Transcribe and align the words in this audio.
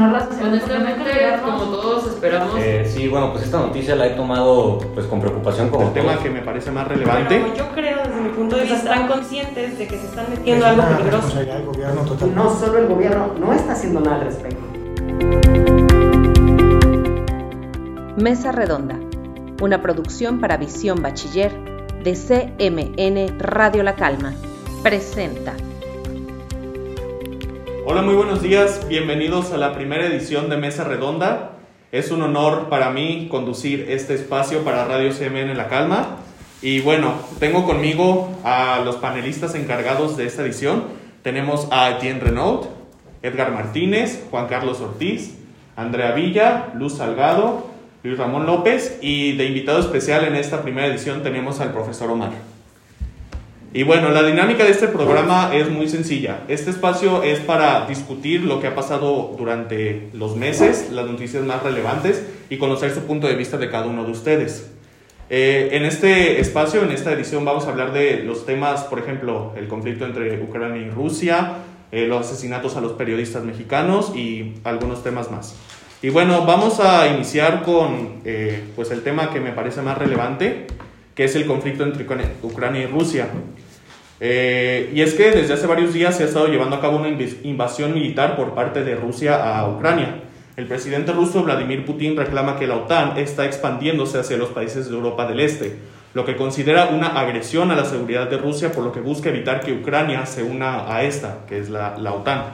Honestamente, 0.00 1.10
como 1.44 1.62
todos 1.64 2.06
esperamos. 2.06 2.54
Eh, 2.58 2.90
sí, 2.92 3.08
bueno, 3.08 3.32
pues 3.32 3.44
esta 3.44 3.58
noticia 3.58 3.96
la 3.96 4.06
he 4.06 4.10
tomado 4.10 4.78
pues 4.94 5.06
con 5.06 5.20
preocupación 5.20 5.70
como 5.70 5.88
el 5.88 5.92
tema 5.92 6.18
que 6.18 6.30
me 6.30 6.42
parece 6.42 6.70
más 6.70 6.86
relevante. 6.86 7.40
Pero 7.40 7.54
yo 7.54 7.74
creo, 7.74 7.98
desde 7.98 8.20
mi 8.20 8.28
punto 8.30 8.56
de 8.56 8.62
vista, 8.62 8.78
están 8.78 9.08
conscientes 9.08 9.78
de 9.78 9.86
que 9.86 9.98
se 9.98 10.06
están 10.06 10.26
metiendo 10.30 10.66
algo 10.66 10.82
peligroso. 10.82 12.26
No 12.34 12.50
solo 12.58 12.78
el 12.78 12.86
gobierno 12.86 13.34
no 13.38 13.52
está 13.52 13.72
haciendo 13.72 14.00
nada 14.00 14.16
al 14.16 14.24
respecto. 14.24 14.58
Mesa 18.16 18.52
Redonda, 18.52 18.96
una 19.60 19.80
producción 19.80 20.40
para 20.40 20.56
Visión 20.56 21.02
Bachiller 21.02 21.52
de 22.02 22.14
CMN 22.14 23.38
Radio 23.38 23.82
La 23.82 23.94
Calma. 23.94 24.34
Presenta. 24.82 25.54
Hola, 27.90 28.02
muy 28.02 28.16
buenos 28.16 28.42
días. 28.42 28.86
Bienvenidos 28.86 29.50
a 29.50 29.56
la 29.56 29.72
primera 29.72 30.04
edición 30.04 30.50
de 30.50 30.58
Mesa 30.58 30.84
Redonda. 30.84 31.52
Es 31.90 32.10
un 32.10 32.20
honor 32.20 32.68
para 32.68 32.90
mí 32.90 33.28
conducir 33.30 33.86
este 33.88 34.12
espacio 34.12 34.62
para 34.62 34.84
Radio 34.84 35.10
CMN 35.10 35.56
La 35.56 35.68
Calma. 35.68 36.18
Y 36.60 36.80
bueno, 36.80 37.14
tengo 37.40 37.64
conmigo 37.64 38.28
a 38.44 38.82
los 38.84 38.96
panelistas 38.96 39.54
encargados 39.54 40.18
de 40.18 40.26
esta 40.26 40.42
edición. 40.42 40.84
Tenemos 41.22 41.66
a 41.70 41.88
Etienne 41.92 42.20
Renaud, 42.20 42.66
Edgar 43.22 43.52
Martínez, 43.52 44.22
Juan 44.30 44.48
Carlos 44.48 44.82
Ortiz, 44.82 45.38
Andrea 45.74 46.12
Villa, 46.12 46.66
Luz 46.74 46.98
Salgado, 46.98 47.68
Luis 48.02 48.18
Ramón 48.18 48.44
López 48.44 48.98
y 49.00 49.32
de 49.38 49.46
invitado 49.46 49.80
especial 49.80 50.26
en 50.26 50.36
esta 50.36 50.60
primera 50.60 50.88
edición 50.88 51.22
tenemos 51.22 51.58
al 51.60 51.72
profesor 51.72 52.10
Omar. 52.10 52.57
Y 53.72 53.82
bueno, 53.82 54.08
la 54.10 54.22
dinámica 54.22 54.64
de 54.64 54.70
este 54.70 54.88
programa 54.88 55.50
es 55.54 55.68
muy 55.68 55.88
sencilla. 55.88 56.40
Este 56.48 56.70
espacio 56.70 57.22
es 57.22 57.38
para 57.40 57.86
discutir 57.86 58.42
lo 58.42 58.60
que 58.60 58.66
ha 58.66 58.74
pasado 58.74 59.34
durante 59.36 60.08
los 60.14 60.36
meses, 60.36 60.90
las 60.90 61.06
noticias 61.06 61.44
más 61.44 61.62
relevantes 61.62 62.24
y 62.48 62.56
conocer 62.56 62.92
su 62.92 63.02
punto 63.02 63.26
de 63.26 63.36
vista 63.36 63.58
de 63.58 63.70
cada 63.70 63.86
uno 63.86 64.04
de 64.04 64.12
ustedes. 64.12 64.70
Eh, 65.28 65.68
en 65.72 65.84
este 65.84 66.40
espacio, 66.40 66.82
en 66.82 66.92
esta 66.92 67.12
edición, 67.12 67.44
vamos 67.44 67.66
a 67.66 67.70
hablar 67.70 67.92
de 67.92 68.22
los 68.22 68.46
temas, 68.46 68.84
por 68.84 69.00
ejemplo, 69.00 69.52
el 69.58 69.68
conflicto 69.68 70.06
entre 70.06 70.42
Ucrania 70.42 70.80
y 70.80 70.88
Rusia, 70.88 71.58
eh, 71.92 72.06
los 72.06 72.26
asesinatos 72.26 72.76
a 72.76 72.80
los 72.80 72.92
periodistas 72.92 73.44
mexicanos 73.44 74.16
y 74.16 74.54
algunos 74.64 75.02
temas 75.02 75.30
más. 75.30 75.54
Y 76.00 76.08
bueno, 76.08 76.46
vamos 76.46 76.80
a 76.80 77.08
iniciar 77.08 77.62
con 77.62 78.22
eh, 78.24 78.64
pues 78.74 78.90
el 78.92 79.02
tema 79.02 79.30
que 79.30 79.40
me 79.40 79.52
parece 79.52 79.82
más 79.82 79.98
relevante, 79.98 80.66
que 81.18 81.24
es 81.24 81.34
el 81.34 81.46
conflicto 81.46 81.82
entre 81.82 82.06
Ucrania 82.44 82.82
y 82.82 82.86
Rusia. 82.86 83.26
Eh, 84.20 84.92
y 84.94 85.00
es 85.00 85.14
que 85.14 85.32
desde 85.32 85.52
hace 85.52 85.66
varios 85.66 85.92
días 85.92 86.16
se 86.16 86.22
ha 86.22 86.26
estado 86.26 86.46
llevando 86.46 86.76
a 86.76 86.80
cabo 86.80 86.96
una 86.96 87.08
invasión 87.08 87.92
militar 87.92 88.36
por 88.36 88.54
parte 88.54 88.84
de 88.84 88.94
Rusia 88.94 89.58
a 89.58 89.68
Ucrania. 89.68 90.22
El 90.56 90.66
presidente 90.66 91.10
ruso 91.10 91.42
Vladimir 91.42 91.84
Putin 91.84 92.16
reclama 92.16 92.56
que 92.56 92.68
la 92.68 92.76
OTAN 92.76 93.18
está 93.18 93.46
expandiéndose 93.46 94.20
hacia 94.20 94.36
los 94.36 94.50
países 94.50 94.88
de 94.88 94.94
Europa 94.94 95.26
del 95.26 95.40
Este, 95.40 95.76
lo 96.14 96.24
que 96.24 96.36
considera 96.36 96.90
una 96.90 97.08
agresión 97.08 97.72
a 97.72 97.74
la 97.74 97.84
seguridad 97.84 98.30
de 98.30 98.36
Rusia, 98.36 98.70
por 98.70 98.84
lo 98.84 98.92
que 98.92 99.00
busca 99.00 99.30
evitar 99.30 99.58
que 99.58 99.72
Ucrania 99.72 100.24
se 100.24 100.44
una 100.44 100.94
a 100.94 101.02
esta, 101.02 101.38
que 101.48 101.58
es 101.58 101.68
la, 101.68 101.98
la 101.98 102.12
OTAN. 102.12 102.44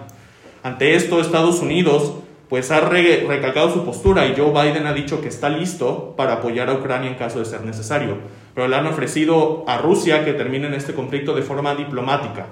Ante 0.62 0.94
esto, 0.94 1.20
Estados 1.20 1.60
Unidos 1.60 2.14
pues 2.48 2.70
ha 2.70 2.80
recalcado 2.80 3.70
su 3.74 3.84
postura 3.84 4.26
y 4.26 4.34
Joe 4.34 4.52
Biden 4.52 4.86
ha 4.86 4.94
dicho 4.94 5.20
que 5.20 5.28
está 5.28 5.50
listo 5.50 6.14
para 6.16 6.34
apoyar 6.34 6.70
a 6.70 6.74
Ucrania 6.74 7.10
en 7.10 7.16
caso 7.16 7.40
de 7.40 7.44
ser 7.44 7.62
necesario 7.62 8.16
pero 8.54 8.68
le 8.68 8.76
han 8.76 8.86
ofrecido 8.86 9.64
a 9.66 9.78
Rusia 9.78 10.24
que 10.24 10.32
termine 10.32 10.66
en 10.66 10.74
este 10.74 10.94
conflicto 10.94 11.34
de 11.34 11.42
forma 11.42 11.74
diplomática. 11.74 12.46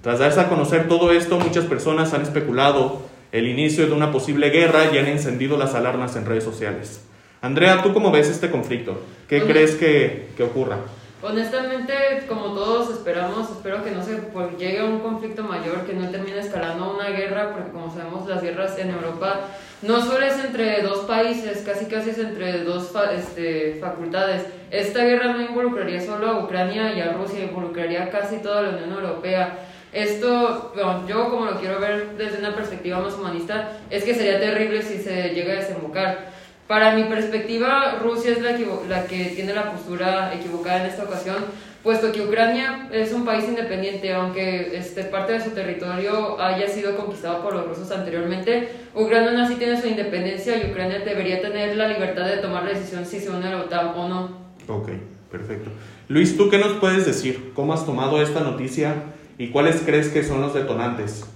Tras 0.00 0.18
darse 0.18 0.40
a 0.40 0.48
conocer 0.48 0.88
todo 0.88 1.12
esto, 1.12 1.38
muchas 1.38 1.64
personas 1.66 2.12
han 2.14 2.22
especulado 2.22 3.02
el 3.30 3.46
inicio 3.46 3.86
de 3.86 3.92
una 3.92 4.10
posible 4.10 4.50
guerra 4.50 4.90
y 4.92 4.98
han 4.98 5.06
encendido 5.06 5.56
las 5.56 5.74
alarmas 5.74 6.16
en 6.16 6.26
redes 6.26 6.44
sociales. 6.44 7.02
Andrea, 7.40 7.82
¿tú 7.82 7.92
cómo 7.92 8.10
ves 8.10 8.28
este 8.28 8.50
conflicto? 8.50 9.00
¿Qué 9.28 9.42
crees 9.42 9.74
que, 9.74 10.28
que, 10.36 10.42
ocurra? 10.42 10.78
Honestamente, 11.24 11.94
como 12.28 12.46
todos 12.46 12.90
esperamos, 12.90 13.48
espero 13.48 13.84
que 13.84 13.92
no 13.92 14.02
se 14.02 14.20
llegue 14.58 14.80
a 14.80 14.86
un 14.86 14.98
conflicto 14.98 15.44
mayor, 15.44 15.86
que 15.86 15.92
no 15.92 16.10
termine 16.10 16.40
escalando 16.40 16.96
una 16.96 17.10
guerra, 17.10 17.52
porque 17.52 17.70
como 17.70 17.94
sabemos 17.94 18.28
las 18.28 18.42
guerras 18.42 18.76
en 18.78 18.90
Europa 18.90 19.40
no 19.82 20.00
solo 20.00 20.26
es 20.26 20.44
entre 20.44 20.82
dos 20.82 21.00
países, 21.06 21.62
casi 21.64 21.86
casi 21.86 22.10
es 22.10 22.18
entre 22.18 22.64
dos 22.64 22.92
este, 23.16 23.78
facultades. 23.80 24.46
Esta 24.72 25.04
guerra 25.04 25.32
no 25.32 25.42
involucraría 25.42 26.00
solo 26.00 26.26
a 26.28 26.44
Ucrania 26.44 26.92
y 26.92 27.00
a 27.00 27.12
Rusia, 27.12 27.44
involucraría 27.44 28.10
casi 28.10 28.38
toda 28.38 28.62
la 28.62 28.70
Unión 28.70 28.92
Europea. 28.92 29.58
Esto, 29.92 30.72
yo 31.06 31.30
como 31.30 31.44
lo 31.46 31.60
quiero 31.60 31.78
ver 31.78 32.16
desde 32.16 32.38
una 32.38 32.54
perspectiva 32.54 32.98
más 32.98 33.14
humanista, 33.14 33.78
es 33.90 34.02
que 34.02 34.14
sería 34.14 34.40
terrible 34.40 34.82
si 34.82 34.98
se 34.98 35.30
llega 35.30 35.52
a 35.52 35.56
desembocar. 35.56 36.32
Para 36.66 36.94
mi 36.94 37.04
perspectiva, 37.04 37.98
Rusia 38.02 38.32
es 38.32 38.40
la, 38.40 38.56
la 38.88 39.06
que 39.06 39.26
tiene 39.34 39.52
la 39.52 39.72
postura 39.72 40.32
equivocada 40.34 40.84
en 40.84 40.90
esta 40.90 41.04
ocasión, 41.04 41.36
puesto 41.82 42.12
que 42.12 42.22
Ucrania 42.22 42.88
es 42.92 43.12
un 43.12 43.24
país 43.24 43.44
independiente, 43.44 44.12
aunque 44.14 44.76
este, 44.76 45.04
parte 45.04 45.32
de 45.32 45.44
su 45.44 45.50
territorio 45.50 46.40
haya 46.40 46.68
sido 46.68 46.96
conquistado 46.96 47.42
por 47.42 47.54
los 47.54 47.66
rusos 47.66 47.90
anteriormente, 47.90 48.68
Ucrania 48.94 49.30
aún 49.30 49.40
así 49.40 49.56
tiene 49.56 49.80
su 49.80 49.88
independencia 49.88 50.56
y 50.56 50.70
Ucrania 50.70 51.00
debería 51.00 51.42
tener 51.42 51.76
la 51.76 51.88
libertad 51.88 52.26
de 52.26 52.36
tomar 52.38 52.64
la 52.64 52.70
decisión 52.70 53.04
si 53.04 53.18
se 53.18 53.30
une 53.30 53.46
a 53.46 53.50
la 53.50 53.62
OTAN 53.62 53.88
o 53.96 54.08
no. 54.08 54.42
Ok, 54.68 54.90
perfecto. 55.30 55.70
Luis, 56.08 56.36
¿tú 56.36 56.48
qué 56.48 56.58
nos 56.58 56.74
puedes 56.74 57.04
decir? 57.04 57.52
¿Cómo 57.54 57.74
has 57.74 57.84
tomado 57.84 58.22
esta 58.22 58.40
noticia 58.40 58.94
y 59.36 59.48
cuáles 59.48 59.82
crees 59.84 60.08
que 60.08 60.22
son 60.22 60.40
los 60.40 60.54
detonantes? 60.54 61.26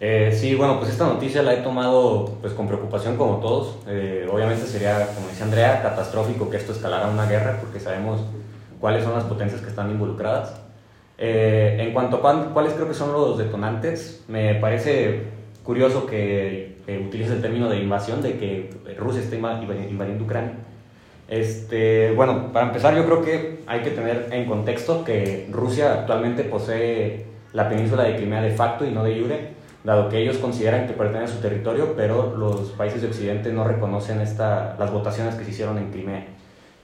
Eh, 0.00 0.36
sí, 0.38 0.54
bueno, 0.54 0.78
pues 0.78 0.90
esta 0.90 1.06
noticia 1.06 1.42
la 1.42 1.54
he 1.54 1.58
tomado 1.58 2.38
pues 2.40 2.52
con 2.52 2.66
preocupación 2.66 3.16
como 3.16 3.38
todos. 3.38 3.78
Eh, 3.86 4.28
obviamente 4.30 4.66
sería, 4.66 5.06
como 5.14 5.28
dice 5.28 5.44
Andrea, 5.44 5.82
catastrófico 5.82 6.50
que 6.50 6.56
esto 6.56 6.72
escalara 6.72 7.08
una 7.08 7.26
guerra 7.26 7.58
porque 7.60 7.80
sabemos 7.80 8.20
cuáles 8.80 9.04
son 9.04 9.14
las 9.14 9.24
potencias 9.24 9.60
que 9.60 9.68
están 9.68 9.90
involucradas. 9.90 10.60
Eh, 11.16 11.76
en 11.80 11.92
cuanto 11.92 12.16
a 12.26 12.52
cuáles 12.52 12.72
creo 12.74 12.88
que 12.88 12.94
son 12.94 13.12
los 13.12 13.38
detonantes, 13.38 14.24
me 14.28 14.56
parece 14.56 15.22
curioso 15.62 16.06
que, 16.06 16.74
utilice 17.06 17.32
el 17.32 17.40
término 17.40 17.70
de 17.70 17.78
invasión, 17.78 18.20
de 18.20 18.36
que 18.36 18.70
Rusia 18.98 19.22
esté 19.22 19.36
invadiendo 19.36 20.24
Ucrania. 20.24 20.52
Este, 21.28 22.12
bueno, 22.12 22.52
para 22.52 22.66
empezar 22.66 22.94
yo 22.94 23.06
creo 23.06 23.22
que 23.22 23.60
hay 23.66 23.80
que 23.80 23.90
tener 23.90 24.28
en 24.30 24.44
contexto 24.44 25.04
que 25.04 25.48
Rusia 25.50 25.94
actualmente 25.94 26.44
posee 26.44 27.24
la 27.54 27.68
península 27.68 28.02
de 28.02 28.16
Crimea 28.16 28.42
de 28.42 28.50
facto 28.50 28.84
y 28.84 28.90
no 28.90 29.02
de 29.04 29.18
jure, 29.18 29.48
dado 29.84 30.08
que 30.08 30.18
ellos 30.18 30.38
consideran 30.38 30.86
que 30.86 30.94
pertenece 30.94 31.32
a 31.32 31.36
su 31.36 31.42
territorio, 31.42 31.94
pero 31.94 32.34
los 32.36 32.70
países 32.70 33.02
de 33.02 33.08
Occidente 33.08 33.52
no 33.52 33.64
reconocen 33.64 34.20
esta, 34.22 34.76
las 34.78 34.90
votaciones 34.90 35.34
que 35.34 35.44
se 35.44 35.50
hicieron 35.50 35.76
en 35.76 35.90
Crimea. 35.90 36.24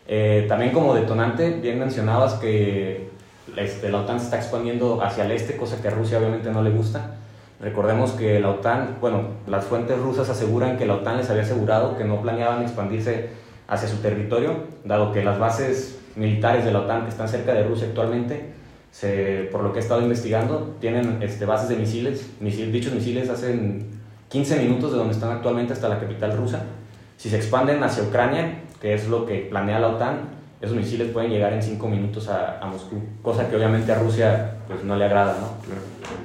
Eh, 0.06 0.44
también 0.48 0.72
como 0.72 0.94
detonante, 0.94 1.50
bien 1.50 1.78
mencionabas 1.78 2.34
que 2.34 3.08
este, 3.56 3.90
la 3.90 4.02
OTAN 4.02 4.18
se 4.20 4.26
está 4.26 4.36
expandiendo 4.36 5.02
hacia 5.02 5.24
el 5.24 5.32
este, 5.32 5.56
cosa 5.56 5.80
que 5.80 5.88
a 5.88 5.92
Rusia 5.92 6.18
obviamente 6.18 6.50
no 6.50 6.62
le 6.62 6.70
gusta. 6.70 7.16
Recordemos 7.58 8.12
que 8.12 8.38
la 8.38 8.50
OTAN, 8.50 8.96
bueno, 9.00 9.22
las 9.46 9.64
fuentes 9.64 9.98
rusas 9.98 10.28
aseguran 10.28 10.76
que 10.76 10.86
la 10.86 10.94
OTAN 10.94 11.16
les 11.18 11.30
había 11.30 11.42
asegurado 11.42 11.96
que 11.96 12.04
no 12.04 12.20
planeaban 12.20 12.62
expandirse 12.62 13.30
hacia 13.66 13.88
su 13.88 13.98
territorio, 13.98 14.64
dado 14.84 15.12
que 15.12 15.24
las 15.24 15.38
bases 15.38 15.98
militares 16.16 16.64
de 16.64 16.72
la 16.72 16.80
OTAN 16.80 17.04
que 17.04 17.10
están 17.10 17.28
cerca 17.28 17.54
de 17.54 17.62
Rusia 17.62 17.86
actualmente, 17.88 18.59
se, 18.90 19.48
por 19.52 19.62
lo 19.62 19.72
que 19.72 19.78
he 19.78 19.82
estado 19.82 20.02
investigando, 20.02 20.76
tienen 20.80 21.22
este, 21.22 21.46
bases 21.46 21.68
de 21.68 21.76
misiles. 21.76 22.26
dichos 22.40 22.92
misiles 22.92 23.28
hacen 23.28 23.86
15 24.28 24.60
minutos 24.60 24.92
de 24.92 24.98
donde 24.98 25.14
están 25.14 25.32
actualmente 25.32 25.72
hasta 25.72 25.88
la 25.88 25.98
capital 25.98 26.36
rusa. 26.36 26.64
Si 27.16 27.28
se 27.28 27.36
expanden 27.36 27.82
hacia 27.82 28.02
Ucrania, 28.02 28.62
que 28.80 28.94
es 28.94 29.08
lo 29.08 29.26
que 29.26 29.46
planea 29.50 29.78
la 29.78 29.88
OTAN, 29.88 30.40
esos 30.60 30.76
misiles 30.76 31.10
pueden 31.10 31.30
llegar 31.30 31.52
en 31.54 31.62
cinco 31.62 31.88
minutos 31.88 32.28
a, 32.28 32.58
a, 32.58 32.66
Moscú, 32.66 33.00
cosa 33.22 33.48
que 33.48 33.56
obviamente 33.56 33.92
a 33.92 33.98
Rusia 33.98 34.58
pues, 34.68 34.84
no 34.84 34.94
le 34.96 35.06
agrada, 35.06 35.36
¿no? 35.40 35.48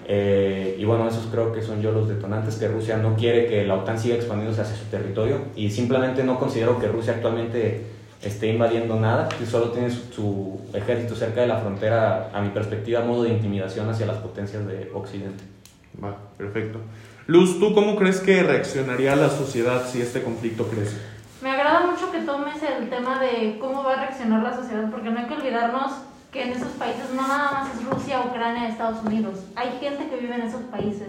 Eh, 0.08 0.76
y 0.78 0.84
bueno, 0.84 1.08
esos 1.08 1.28
creo 1.28 1.54
que 1.54 1.62
son 1.62 1.82
yo 1.82 1.92
los 1.92 2.10
detonantes, 2.10 2.56
que 2.56 2.68
Rusia 2.68 2.98
no 2.98 3.16
quiere 3.16 3.48
que 3.48 3.66
la 3.66 3.76
OTAN 3.76 3.98
siga 3.98 4.16
expandiéndose 4.16 4.62
hacia 4.62 4.76
su 4.76 4.86
territorio 4.86 5.38
y 5.56 5.70
simplemente 5.70 6.24
no 6.24 6.38
considero 6.38 6.80
que 6.80 6.88
Rusia 6.88 7.14
actualmente 7.14 7.86
esté 8.22 8.48
invadiendo 8.48 9.00
nada, 9.00 9.30
que 9.30 9.46
solo 9.46 9.72
tiene 9.72 9.90
su, 9.92 10.60
ejército 10.74 11.16
cerca 11.16 11.42
de 11.42 11.48
la 11.48 11.60
frontera, 11.60 12.32
a 12.34 12.42
mi 12.42 12.50
perspectiva, 12.50 13.02
modo 13.02 13.24
de 13.24 13.30
intimidación 13.30 13.90
hacia 13.90 14.06
las 14.06 14.18
potencias 14.18 14.66
de 14.68 14.92
Occidente. 14.94 15.44
Va, 16.04 16.16
perfecto. 16.38 16.80
Luz, 17.28 17.60
¿tú 17.60 17.74
cómo 17.74 17.96
crees 17.96 18.20
que 18.20 18.44
reaccionaría 18.44 19.16
la 19.16 19.30
sociedad 19.30 19.88
si 19.88 20.02
este 20.02 20.22
conflicto 20.22 20.68
crece? 20.68 20.98
Me 21.42 21.52
agrada 21.52 21.86
mucho 21.86 22.12
que 22.12 22.20
tomes 22.20 22.62
el 22.64 22.90
tema 22.90 23.20
de 23.20 23.58
cómo 23.60 23.84
va 23.84 23.94
a 23.94 24.00
reaccionar 24.02 24.44
la 24.44 24.56
sociedad, 24.56 24.90
porque 24.92 25.10
no 25.10 25.20
hay 25.20 25.26
que 25.26 25.34
olvidarnos 25.34 25.92
que 26.32 26.44
en 26.44 26.50
esos 26.50 26.70
países 26.74 27.12
no 27.16 27.28
nada 27.28 27.52
más 27.52 27.74
es 27.74 27.86
Rusia, 27.86 28.22
Ucrania, 28.22 28.68
Estados 28.68 29.04
Unidos. 29.06 29.40
Hay 29.56 29.78
gente 29.80 30.10
que 30.10 30.18
vive 30.18 30.36
en 30.36 30.42
esos 30.42 30.62
países, 30.64 31.08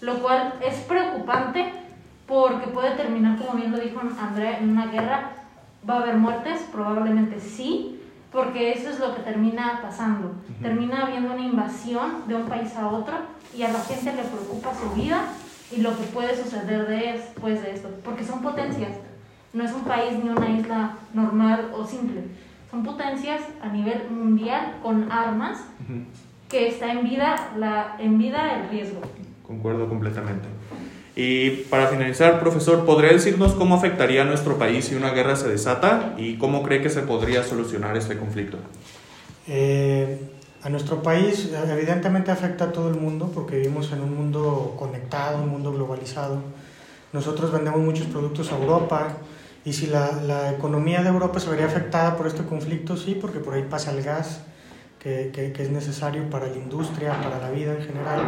lo 0.00 0.18
cual 0.20 0.54
es 0.64 0.74
preocupante 0.80 1.72
porque 2.26 2.66
puede 2.68 2.90
terminar, 2.96 3.38
como 3.38 3.54
bien 3.54 3.72
lo 3.72 3.78
dijo 3.78 4.00
Andrea, 4.00 4.58
en 4.58 4.70
una 4.70 4.86
guerra. 4.86 5.30
Va 5.88 5.94
a 5.94 6.02
haber 6.02 6.16
muertes, 6.16 6.62
probablemente 6.72 7.38
sí, 7.40 8.00
porque 8.32 8.72
eso 8.72 8.90
es 8.90 8.98
lo 8.98 9.14
que 9.14 9.22
termina 9.22 9.80
pasando. 9.82 10.32
Termina 10.60 11.06
habiendo 11.06 11.32
una 11.32 11.42
invasión 11.42 12.26
de 12.26 12.34
un 12.34 12.46
país 12.46 12.74
a 12.76 12.88
otro 12.88 13.14
y 13.56 13.62
a 13.62 13.72
la 13.72 13.80
gente 13.80 14.12
le 14.12 14.22
preocupa 14.22 14.72
su 14.74 14.90
vida 15.00 15.24
y 15.70 15.80
lo 15.80 15.96
que 15.96 16.04
puede 16.04 16.36
suceder 16.36 16.86
después 16.86 17.62
de 17.62 17.72
esto, 17.72 17.88
porque 18.04 18.24
son 18.24 18.42
potencias, 18.42 18.92
no 19.52 19.64
es 19.64 19.72
un 19.72 19.82
país 19.82 20.12
ni 20.22 20.28
una 20.28 20.50
isla 20.50 20.96
normal 21.12 21.70
o 21.74 21.84
simple, 21.84 22.22
son 22.70 22.84
potencias 22.84 23.40
a 23.62 23.68
nivel 23.68 24.10
mundial 24.10 24.76
con 24.82 25.10
armas 25.10 25.64
que 26.48 26.68
está 26.68 26.92
en 26.92 27.04
vida, 27.04 27.52
la, 27.56 27.96
en 27.98 28.18
vida 28.18 28.60
el 28.60 28.68
riesgo. 28.70 29.00
Concuerdo 29.42 29.88
completamente. 29.88 30.48
Y 31.18 31.50
para 31.70 31.86
finalizar, 31.86 32.38
profesor, 32.40 32.84
¿podría 32.84 33.10
decirnos 33.10 33.54
cómo 33.54 33.74
afectaría 33.74 34.20
a 34.20 34.24
nuestro 34.26 34.58
país 34.58 34.84
si 34.84 34.94
una 34.94 35.12
guerra 35.12 35.34
se 35.34 35.48
desata 35.48 36.14
y 36.18 36.36
cómo 36.36 36.62
cree 36.62 36.82
que 36.82 36.90
se 36.90 37.00
podría 37.00 37.42
solucionar 37.42 37.96
este 37.96 38.18
conflicto? 38.18 38.58
Eh, 39.48 40.20
a 40.62 40.68
nuestro 40.68 41.02
país 41.02 41.50
evidentemente 41.70 42.30
afecta 42.30 42.64
a 42.64 42.72
todo 42.72 42.90
el 42.90 42.96
mundo 42.96 43.30
porque 43.34 43.56
vivimos 43.56 43.90
en 43.92 44.02
un 44.02 44.14
mundo 44.14 44.76
conectado, 44.78 45.42
un 45.42 45.48
mundo 45.48 45.72
globalizado. 45.72 46.42
Nosotros 47.14 47.50
vendemos 47.50 47.80
muchos 47.80 48.08
productos 48.08 48.52
a 48.52 48.58
Europa 48.58 49.08
y 49.64 49.72
si 49.72 49.86
la, 49.86 50.20
la 50.20 50.52
economía 50.52 51.02
de 51.02 51.08
Europa 51.08 51.40
se 51.40 51.48
vería 51.48 51.64
afectada 51.64 52.14
por 52.14 52.26
este 52.26 52.44
conflicto, 52.44 52.94
sí, 52.94 53.16
porque 53.18 53.38
por 53.38 53.54
ahí 53.54 53.64
pasa 53.70 53.90
el 53.92 54.02
gas 54.02 54.42
que, 54.98 55.30
que, 55.32 55.52
que 55.52 55.62
es 55.62 55.70
necesario 55.70 56.28
para 56.28 56.46
la 56.46 56.56
industria, 56.56 57.18
para 57.22 57.38
la 57.38 57.50
vida 57.50 57.72
en 57.72 57.80
general 57.80 58.20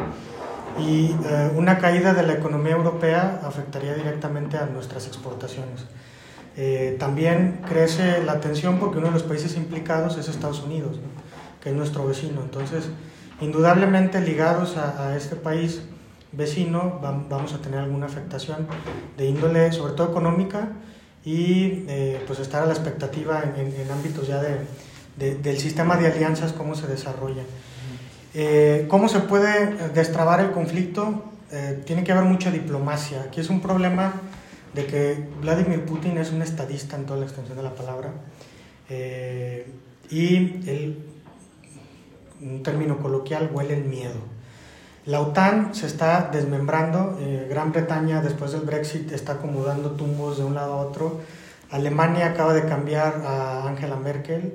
y 0.79 1.15
eh, 1.25 1.51
una 1.57 1.79
caída 1.79 2.15
de 2.15 2.23
la 2.23 2.35
economía 2.35 2.73
europea 2.73 3.41
afectaría 3.45 3.95
directamente 3.95 4.57
a 4.57 4.67
nuestras 4.67 5.07
exportaciones. 5.07 5.85
Eh, 6.57 6.97
también 6.99 7.61
crece 7.69 8.23
la 8.25 8.41
tensión 8.41 8.79
porque 8.79 8.99
uno 8.99 9.09
de 9.09 9.15
los 9.15 9.23
países 9.23 9.57
implicados 9.57 10.17
es 10.19 10.29
Estados 10.29 10.63
Unidos, 10.63 10.99
que 11.63 11.71
es 11.71 11.75
nuestro 11.77 12.07
vecino. 12.07 12.41
Entonces, 12.43 12.89
indudablemente 13.41 14.21
ligados 14.21 14.77
a, 14.77 15.09
a 15.09 15.17
este 15.17 15.37
país 15.37 15.83
vecino 16.33 17.01
vamos 17.01 17.55
a 17.55 17.59
tener 17.59 17.81
alguna 17.81 18.07
afectación 18.07 18.67
de 19.17 19.27
índole 19.27 19.73
sobre 19.73 19.95
todo 19.95 20.11
económica 20.11 20.69
y 21.25 21.85
eh, 21.89 22.23
pues 22.27 22.39
estar 22.39 22.63
a 22.63 22.67
la 22.67 22.73
expectativa 22.73 23.43
en, 23.43 23.67
en, 23.67 23.81
en 23.81 23.91
ámbitos 23.91 24.29
ya 24.29 24.41
de, 24.43 24.59
de, 25.17 25.37
del 25.37 25.59
sistema 25.59 25.97
de 25.97 26.07
alianzas, 26.07 26.53
cómo 26.53 26.75
se 26.75 26.87
desarrolla. 26.87 27.43
Eh, 28.41 28.87
¿Cómo 28.87 29.09
se 29.09 29.19
puede 29.19 29.89
destrabar 29.89 30.39
el 30.39 30.53
conflicto? 30.53 31.25
Eh, 31.51 31.83
tiene 31.85 32.05
que 32.05 32.13
haber 32.13 32.23
mucha 32.23 32.53
diplomacia. 32.53 33.23
Aquí 33.23 33.41
es 33.41 33.51
un 33.51 33.61
problema 33.61 34.13
de 34.75 34.87
que 34.87 35.29
Vladimir 35.41 35.85
Putin 35.85 36.19
es 36.19 36.31
un 36.31 36.41
estadista 36.41 36.95
en 36.95 37.05
toda 37.05 37.19
la 37.19 37.27
extensión 37.27 37.57
de 37.57 37.65
la 37.65 37.75
palabra. 37.75 38.13
Eh, 38.91 39.67
y 40.09 40.37
él, 40.71 41.05
un 42.41 42.63
término 42.63 42.99
coloquial, 42.99 43.51
huele 43.53 43.75
el 43.75 43.87
miedo. 43.87 44.21
La 45.05 45.21
OTAN 45.21 45.75
se 45.75 45.89
está 45.89 46.31
desmembrando. 46.33 47.19
Gran 47.51 47.73
Bretaña, 47.73 48.23
después 48.23 48.53
del 48.53 48.61
Brexit, 48.61 49.11
está 49.11 49.33
acomodando 49.33 49.97
tumbos 49.97 50.39
de 50.39 50.45
un 50.45 50.55
lado 50.55 50.75
a 50.75 50.77
otro. 50.77 51.23
Alemania 51.73 52.29
acaba 52.29 52.55
de 52.55 52.65
cambiar 52.67 53.21
a 53.27 53.67
Angela 53.67 53.97
Merkel. 53.97 54.55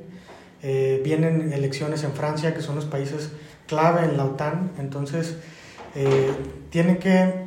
Vienen 0.62 1.51
elecciones 1.51 2.06
en 2.06 2.13
Francia, 2.13 2.53
que 2.53 2.62
son 2.62 2.75
los 2.75 2.85
países 2.85 3.31
clave 3.73 4.05
en 4.05 4.17
la 4.17 4.25
OTAN, 4.25 4.71
entonces 4.77 5.35
eh, 5.95 6.31
tiene 6.69 6.99
que 6.99 7.45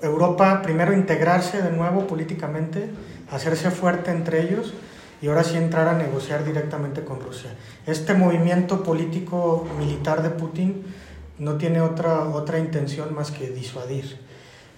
Europa 0.00 0.62
primero 0.62 0.92
integrarse 0.92 1.60
de 1.60 1.72
nuevo 1.72 2.06
políticamente, 2.06 2.88
hacerse 3.32 3.72
fuerte 3.72 4.12
entre 4.12 4.42
ellos 4.42 4.72
y 5.20 5.26
ahora 5.26 5.42
sí 5.42 5.56
entrar 5.56 5.88
a 5.88 5.94
negociar 5.94 6.44
directamente 6.44 7.04
con 7.04 7.20
Rusia. 7.20 7.50
Este 7.86 8.14
movimiento 8.14 8.84
político 8.84 9.66
militar 9.78 10.22
de 10.22 10.30
Putin 10.30 10.84
no 11.40 11.56
tiene 11.56 11.80
otra, 11.80 12.28
otra 12.28 12.60
intención 12.60 13.12
más 13.12 13.32
que 13.32 13.50
disuadir, 13.50 14.16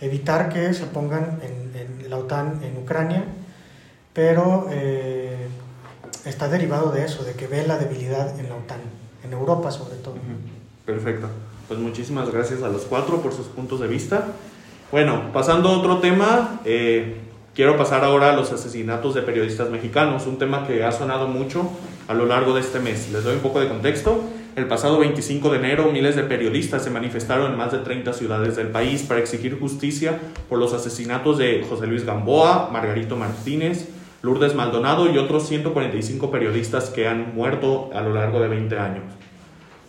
evitar 0.01 0.49
que 0.49 0.73
se 0.73 0.87
pongan 0.87 1.41
en, 1.43 2.09
la 2.09 2.17
OTAN 2.17 2.61
en 2.65 2.79
Ucrania, 2.79 3.25
pero 4.15 4.67
eh, 4.71 5.47
está 6.25 6.49
derivado 6.49 6.91
de 6.91 7.05
eso, 7.05 7.23
de 7.23 7.35
que 7.35 7.47
ve 7.47 7.67
la 7.67 7.77
debilidad 7.77 8.41
en 8.41 8.49
la 8.49 8.57
OTAN, 8.57 8.81
en 9.25 9.33
Europa 9.35 9.71
sobre 9.71 9.97
todo. 9.97 10.17
Perfecto. 10.91 11.29
Pues 11.69 11.79
muchísimas 11.79 12.31
gracias 12.33 12.63
a 12.63 12.69
los 12.69 12.83
cuatro 12.83 13.23
por 13.23 13.33
sus 13.33 13.47
puntos 13.47 13.81
de 13.81 13.87
vista. 13.87 14.27
Bueno, 14.91 15.31
pasando 15.33 15.69
a 15.69 15.79
otro 15.79 15.99
tema, 15.99 16.61
eh, 16.65 17.19
quiero 17.55 17.77
pasar 17.77 18.03
ahora 18.03 18.33
a 18.33 18.37
los 18.37 18.51
asesinatos 18.51 19.15
de 19.15 19.23
periodistas 19.23 19.71
mexicanos, 19.71 20.27
un 20.27 20.37
tema 20.37 20.67
que 20.67 20.83
ha 20.83 20.91
sonado 20.91 21.29
mucho 21.29 21.71
a 22.09 22.15
lo 22.15 22.27
largo 22.27 22.55
de 22.55 22.61
este 22.61 22.81
mes. 22.81 23.13
Les 23.13 23.23
doy 23.23 23.37
un 23.37 23.41
poco 23.41 23.61
de 23.61 23.69
contexto. 23.69 24.21
El 24.57 24.67
pasado 24.67 24.99
25 24.99 25.49
de 25.51 25.59
enero, 25.59 25.93
miles 25.93 26.17
de 26.17 26.25
periodistas 26.25 26.83
se 26.83 26.91
manifestaron 26.91 27.53
en 27.53 27.57
más 27.57 27.71
de 27.71 27.79
30 27.79 28.13
ciudades 28.15 28.57
del 28.57 28.67
país 28.67 29.05
para 29.05 29.21
exigir 29.21 29.57
justicia 29.61 30.19
por 30.49 30.59
los 30.59 30.73
asesinatos 30.73 31.39
de 31.39 31.65
José 31.69 31.87
Luis 31.87 32.05
Gamboa, 32.05 32.69
Margarito 32.73 33.15
Martínez, 33.15 33.91
Lourdes 34.23 34.57
Maldonado 34.57 35.09
y 35.09 35.19
otros 35.19 35.47
145 35.47 36.33
periodistas 36.33 36.91
que 36.91 37.07
han 37.07 37.33
muerto 37.33 37.91
a 37.95 38.01
lo 38.01 38.13
largo 38.13 38.41
de 38.41 38.49
20 38.49 38.77
años. 38.77 39.05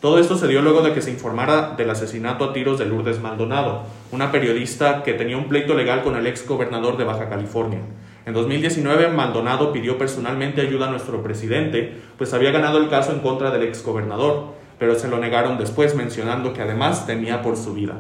Todo 0.02 0.18
esto 0.18 0.36
se 0.36 0.48
dio 0.48 0.64
luego 0.64 0.82
de 0.82 0.94
que 0.94 1.02
se 1.04 1.12
informara 1.12 1.76
del 1.78 1.92
asesinato 1.92 2.46
a 2.46 2.54
tiros 2.54 2.80
de 2.80 2.86
Lourdes 2.86 3.22
Maldonado, 3.22 3.84
una 4.12 4.32
periodista 4.32 5.04
que 5.04 5.14
tenía 5.14 5.38
un 5.38 5.48
pleito 5.48 5.76
legal 5.76 6.02
con 6.02 6.16
el 6.16 6.26
ex 6.26 6.48
gobernador 6.48 6.98
de 6.98 7.04
Baja 7.04 7.30
California. 7.30 7.82
En 8.26 8.34
2019, 8.34 9.10
Maldonado 9.10 9.72
pidió 9.72 10.00
personalmente 10.00 10.62
ayuda 10.62 10.88
a 10.88 10.90
nuestro 10.90 11.22
presidente, 11.22 11.94
pues 12.18 12.34
había 12.34 12.50
ganado 12.50 12.80
el 12.80 12.90
caso 12.90 13.12
en 13.12 13.20
contra 13.20 13.52
del 13.52 13.62
ex 13.62 13.84
gobernador, 13.84 14.56
pero 14.80 14.96
se 14.98 15.08
lo 15.08 15.20
negaron 15.20 15.60
después, 15.60 15.94
mencionando 15.94 16.52
que 16.52 16.64
además 16.64 17.06
temía 17.06 17.44
por 17.44 17.56
su 17.56 17.76
vida. 17.76 17.98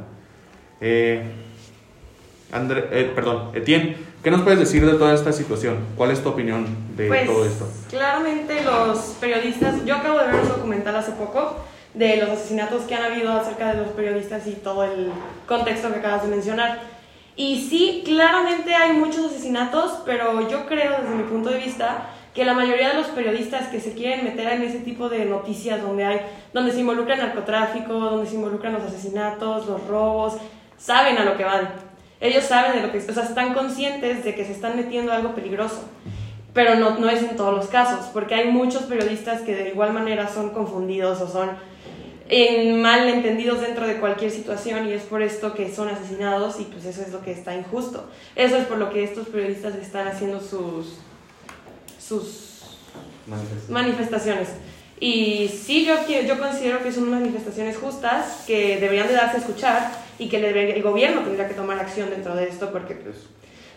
Eh, 0.79 1.21
André, 2.51 2.87
eh, 2.93 3.11
perdón, 3.13 3.51
Etienne, 3.53 3.95
¿qué 4.23 4.31
nos 4.31 4.41
puedes 4.41 4.57
decir 4.57 4.83
de 4.83 4.93
toda 4.93 5.13
esta 5.13 5.31
situación? 5.31 5.77
¿Cuál 5.95 6.09
es 6.09 6.23
tu 6.23 6.29
opinión 6.29 6.65
de 6.97 7.07
pues, 7.07 7.27
todo 7.27 7.45
esto? 7.45 7.69
Claramente 7.91 8.63
los 8.63 8.97
periodistas, 9.21 9.85
yo 9.85 9.97
acabo 9.97 10.17
de 10.17 10.25
ver 10.25 10.35
un 10.41 10.47
documental 10.47 10.95
hace 10.95 11.11
poco 11.11 11.69
de 11.93 12.17
los 12.17 12.29
asesinatos 12.29 12.83
que 12.83 12.95
han 12.95 13.03
habido 13.03 13.31
acerca 13.33 13.73
de 13.73 13.81
los 13.81 13.89
periodistas 13.89 14.47
y 14.47 14.51
todo 14.51 14.83
el 14.83 15.11
contexto 15.47 15.91
que 15.91 15.99
acabas 15.99 16.23
de 16.23 16.29
mencionar. 16.29 16.79
Y 17.35 17.67
sí, 17.69 18.03
claramente 18.05 18.73
hay 18.73 18.93
muchos 18.93 19.25
asesinatos, 19.25 19.99
pero 20.05 20.47
yo 20.49 20.65
creo 20.67 21.01
desde 21.01 21.15
mi 21.15 21.23
punto 21.23 21.49
de 21.49 21.59
vista 21.59 22.09
que 22.33 22.45
la 22.45 22.53
mayoría 22.53 22.89
de 22.89 22.95
los 22.95 23.07
periodistas 23.07 23.67
que 23.67 23.81
se 23.81 23.93
quieren 23.93 24.23
meter 24.23 24.47
en 24.53 24.61
ese 24.63 24.79
tipo 24.79 25.09
de 25.09 25.25
noticias 25.25 25.81
donde 25.81 26.05
hay 26.05 26.21
donde 26.53 26.71
se 26.71 26.79
involucra 26.79 27.15
el 27.15 27.21
narcotráfico, 27.21 27.93
donde 27.93 28.29
se 28.29 28.35
involucran 28.35 28.73
los 28.73 28.83
asesinatos, 28.83 29.67
los 29.67 29.85
robos, 29.87 30.37
saben 30.77 31.17
a 31.17 31.25
lo 31.25 31.35
que 31.35 31.43
van. 31.43 31.69
Ellos 32.21 32.43
saben 32.43 32.73
de 32.73 32.87
lo 32.87 32.91
que, 32.91 32.99
o 32.99 33.13
sea, 33.13 33.23
están 33.23 33.53
conscientes 33.53 34.23
de 34.23 34.35
que 34.35 34.45
se 34.45 34.51
están 34.51 34.75
metiendo 34.77 35.11
algo 35.11 35.33
peligroso. 35.33 35.83
Pero 36.53 36.75
no, 36.75 36.97
no 36.99 37.09
es 37.09 37.23
en 37.23 37.35
todos 37.35 37.53
los 37.53 37.67
casos, 37.67 38.07
porque 38.13 38.35
hay 38.35 38.51
muchos 38.51 38.83
periodistas 38.83 39.41
que 39.41 39.55
de 39.55 39.69
igual 39.69 39.93
manera 39.93 40.27
son 40.27 40.51
confundidos 40.51 41.21
o 41.21 41.27
son 41.27 41.49
en 42.33 42.81
mal 42.81 43.09
entendidos 43.09 43.59
dentro 43.59 43.85
de 43.85 43.97
cualquier 43.97 44.31
situación 44.31 44.87
y 44.87 44.93
es 44.93 45.03
por 45.03 45.21
esto 45.21 45.53
que 45.53 45.75
son 45.75 45.89
asesinados 45.89 46.61
y 46.61 46.63
pues 46.63 46.85
eso 46.85 47.01
es 47.01 47.11
lo 47.11 47.21
que 47.21 47.33
está 47.33 47.53
injusto. 47.53 48.09
Eso 48.37 48.55
es 48.55 48.65
por 48.67 48.77
lo 48.77 48.89
que 48.89 49.03
estos 49.03 49.27
periodistas 49.27 49.75
están 49.75 50.07
haciendo 50.07 50.39
sus, 50.39 50.95
sus 51.99 52.77
manifestaciones. 53.67 54.47
Y 54.97 55.49
sí, 55.49 55.85
yo, 55.85 55.95
yo 56.07 56.39
considero 56.39 56.81
que 56.81 56.93
son 56.93 57.11
manifestaciones 57.11 57.75
justas, 57.75 58.45
que 58.47 58.79
deberían 58.79 59.09
de 59.09 59.15
darse 59.15 59.35
a 59.35 59.39
escuchar 59.41 59.91
y 60.17 60.29
que 60.29 60.37
el 60.37 60.83
gobierno 60.83 61.23
tendría 61.23 61.49
que 61.49 61.53
tomar 61.53 61.79
acción 61.79 62.11
dentro 62.11 62.33
de 62.33 62.47
esto 62.47 62.71
porque 62.71 62.93
pues, 62.93 63.17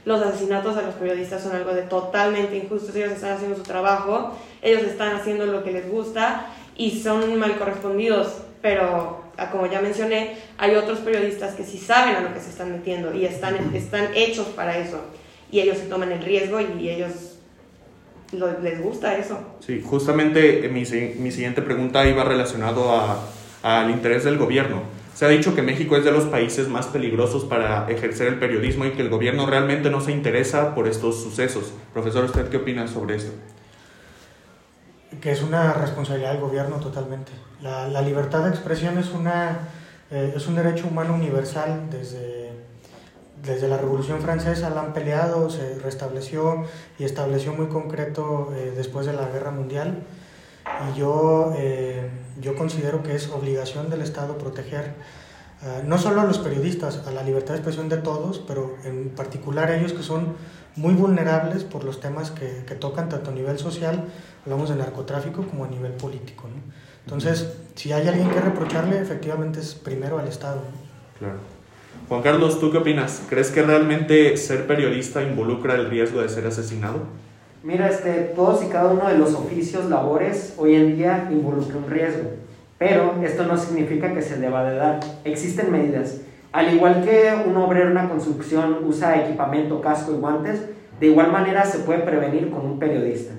los 0.04 0.22
asesinatos 0.22 0.76
a 0.76 0.82
los 0.82 0.94
periodistas 0.94 1.42
son 1.42 1.56
algo 1.56 1.74
de 1.74 1.82
totalmente 1.82 2.56
injusto. 2.56 2.96
Ellos 2.96 3.10
están 3.10 3.32
haciendo 3.32 3.56
su 3.56 3.64
trabajo, 3.64 4.36
ellos 4.62 4.82
están 4.84 5.16
haciendo 5.16 5.44
lo 5.46 5.64
que 5.64 5.72
les 5.72 5.90
gusta 5.90 6.52
y 6.76 7.00
son 7.02 7.38
mal 7.38 7.56
correspondidos, 7.58 8.38
pero 8.62 9.22
como 9.50 9.66
ya 9.66 9.80
mencioné, 9.80 10.36
hay 10.58 10.74
otros 10.74 11.00
periodistas 11.00 11.54
que 11.54 11.64
sí 11.64 11.78
saben 11.78 12.16
a 12.16 12.20
lo 12.20 12.34
que 12.34 12.40
se 12.40 12.50
están 12.50 12.72
metiendo 12.72 13.14
y 13.14 13.24
están, 13.24 13.74
están 13.74 14.08
hechos 14.14 14.46
para 14.48 14.78
eso 14.78 15.00
y 15.50 15.60
ellos 15.60 15.78
se 15.78 15.86
toman 15.86 16.12
el 16.12 16.22
riesgo 16.22 16.60
y 16.60 16.88
ellos 16.88 17.36
lo, 18.32 18.60
les 18.60 18.82
gusta 18.82 19.16
eso. 19.16 19.38
Sí, 19.60 19.82
justamente 19.84 20.68
mi, 20.68 20.80
mi 20.80 21.30
siguiente 21.30 21.62
pregunta 21.62 22.06
iba 22.06 22.24
relacionado 22.24 22.90
al 23.62 23.90
interés 23.90 24.24
del 24.24 24.38
gobierno. 24.38 24.82
Se 25.14 25.24
ha 25.24 25.28
dicho 25.28 25.54
que 25.54 25.62
México 25.62 25.96
es 25.96 26.04
de 26.04 26.10
los 26.10 26.24
países 26.24 26.68
más 26.68 26.86
peligrosos 26.86 27.44
para 27.44 27.88
ejercer 27.88 28.26
el 28.26 28.38
periodismo 28.40 28.84
y 28.84 28.90
que 28.90 29.02
el 29.02 29.10
gobierno 29.10 29.46
realmente 29.46 29.88
no 29.88 30.00
se 30.00 30.10
interesa 30.10 30.74
por 30.74 30.88
estos 30.88 31.22
sucesos. 31.22 31.72
Profesor, 31.92 32.24
¿usted 32.24 32.48
qué 32.48 32.56
opina 32.56 32.88
sobre 32.88 33.16
esto? 33.16 33.30
Que 35.20 35.32
es 35.32 35.42
una 35.42 35.72
responsabilidad 35.72 36.32
del 36.32 36.40
gobierno 36.40 36.76
totalmente. 36.76 37.32
La, 37.60 38.02
libertad 38.02 38.44
de 38.44 38.50
expresión 38.50 38.98
es, 38.98 39.10
una, 39.10 39.68
eh, 40.10 40.34
es 40.36 40.46
un 40.46 40.54
derecho 40.54 40.86
humano 40.86 41.14
universal. 41.14 41.88
Desde, 41.90 42.52
desde 43.42 43.68
la 43.68 43.78
Revolución 43.78 44.20
Francesa 44.20 44.70
la 44.70 44.82
han 44.82 44.92
peleado, 44.92 45.48
se 45.50 45.78
restableció 45.78 46.64
y 46.98 47.04
estableció 47.04 47.54
muy 47.54 47.68
concreto 47.68 48.52
eh, 48.54 48.72
después 48.76 49.06
de 49.06 49.14
la 49.14 49.28
Guerra 49.28 49.50
Mundial. 49.50 50.02
Y 50.90 50.98
yo, 50.98 51.52
eh, 51.56 52.10
yo 52.40 52.54
considero 52.54 53.02
que 53.02 53.14
es 53.14 53.30
obligación 53.30 53.90
del 53.90 54.02
Estado 54.02 54.38
proteger 54.38 54.94
no 55.86 55.96
solo 55.96 56.20
a 56.20 56.24
los 56.24 56.40
periodistas, 56.40 57.06
a 57.06 57.10
la 57.10 57.22
libertad 57.22 57.54
de 57.54 57.60
expresión 57.60 57.88
de 57.88 57.96
todos, 57.96 58.38
pero 58.46 58.76
en 58.84 59.08
particular 59.08 59.70
a 59.70 59.76
ellos 59.78 59.94
que 59.94 60.02
son 60.02 60.36
muy 60.76 60.92
vulnerables 60.92 61.64
por 61.64 61.84
los 61.84 62.00
temas 62.00 62.30
que, 62.30 62.64
que 62.66 62.74
tocan 62.74 63.08
tanto 63.08 63.30
a 63.30 63.32
nivel 63.32 63.58
social, 63.58 64.04
hablamos 64.44 64.68
de 64.68 64.76
narcotráfico, 64.76 65.42
como 65.42 65.64
a 65.64 65.68
nivel 65.68 65.92
político. 65.92 66.48
¿no? 66.48 66.72
Entonces, 67.04 67.56
si 67.74 67.92
hay 67.92 68.06
alguien 68.06 68.30
que 68.30 68.40
reprocharle, 68.40 69.00
efectivamente 69.00 69.60
es 69.60 69.74
primero 69.74 70.18
al 70.18 70.28
Estado. 70.28 70.56
¿no? 70.56 71.18
Claro. 71.18 71.38
Juan 72.08 72.22
Carlos, 72.22 72.60
¿tú 72.60 72.70
qué 72.70 72.78
opinas? 72.78 73.22
¿Crees 73.28 73.50
que 73.50 73.62
realmente 73.62 74.36
ser 74.36 74.66
periodista 74.66 75.22
involucra 75.22 75.74
el 75.74 75.88
riesgo 75.88 76.20
de 76.20 76.28
ser 76.28 76.46
asesinado? 76.46 76.98
Mira, 77.62 77.88
este, 77.88 78.32
todos 78.36 78.62
y 78.62 78.66
cada 78.68 78.92
uno 78.92 79.08
de 79.08 79.16
los 79.16 79.32
oficios, 79.34 79.86
labores, 79.86 80.54
hoy 80.58 80.74
en 80.74 80.96
día 80.96 81.28
involucra 81.30 81.78
un 81.78 81.88
riesgo. 81.88 82.30
Pero 82.76 83.14
esto 83.22 83.46
no 83.46 83.56
significa 83.56 84.12
que 84.12 84.20
se 84.20 84.36
deba 84.36 84.68
de 84.68 84.76
dar. 84.76 85.00
Existen 85.24 85.72
medidas. 85.72 86.20
Al 86.52 86.74
igual 86.74 87.02
que 87.04 87.32
un 87.46 87.56
obrero 87.56 87.86
en 87.86 87.92
una 87.92 88.08
construcción 88.08 88.84
usa 88.84 89.24
equipamiento, 89.24 89.80
casco 89.80 90.12
y 90.12 90.16
guantes, 90.16 90.60
de 91.00 91.06
igual 91.06 91.32
manera 91.32 91.64
se 91.64 91.78
puede 91.78 92.00
prevenir 92.00 92.50
con 92.50 92.66
un 92.66 92.78
periodista. 92.78 93.32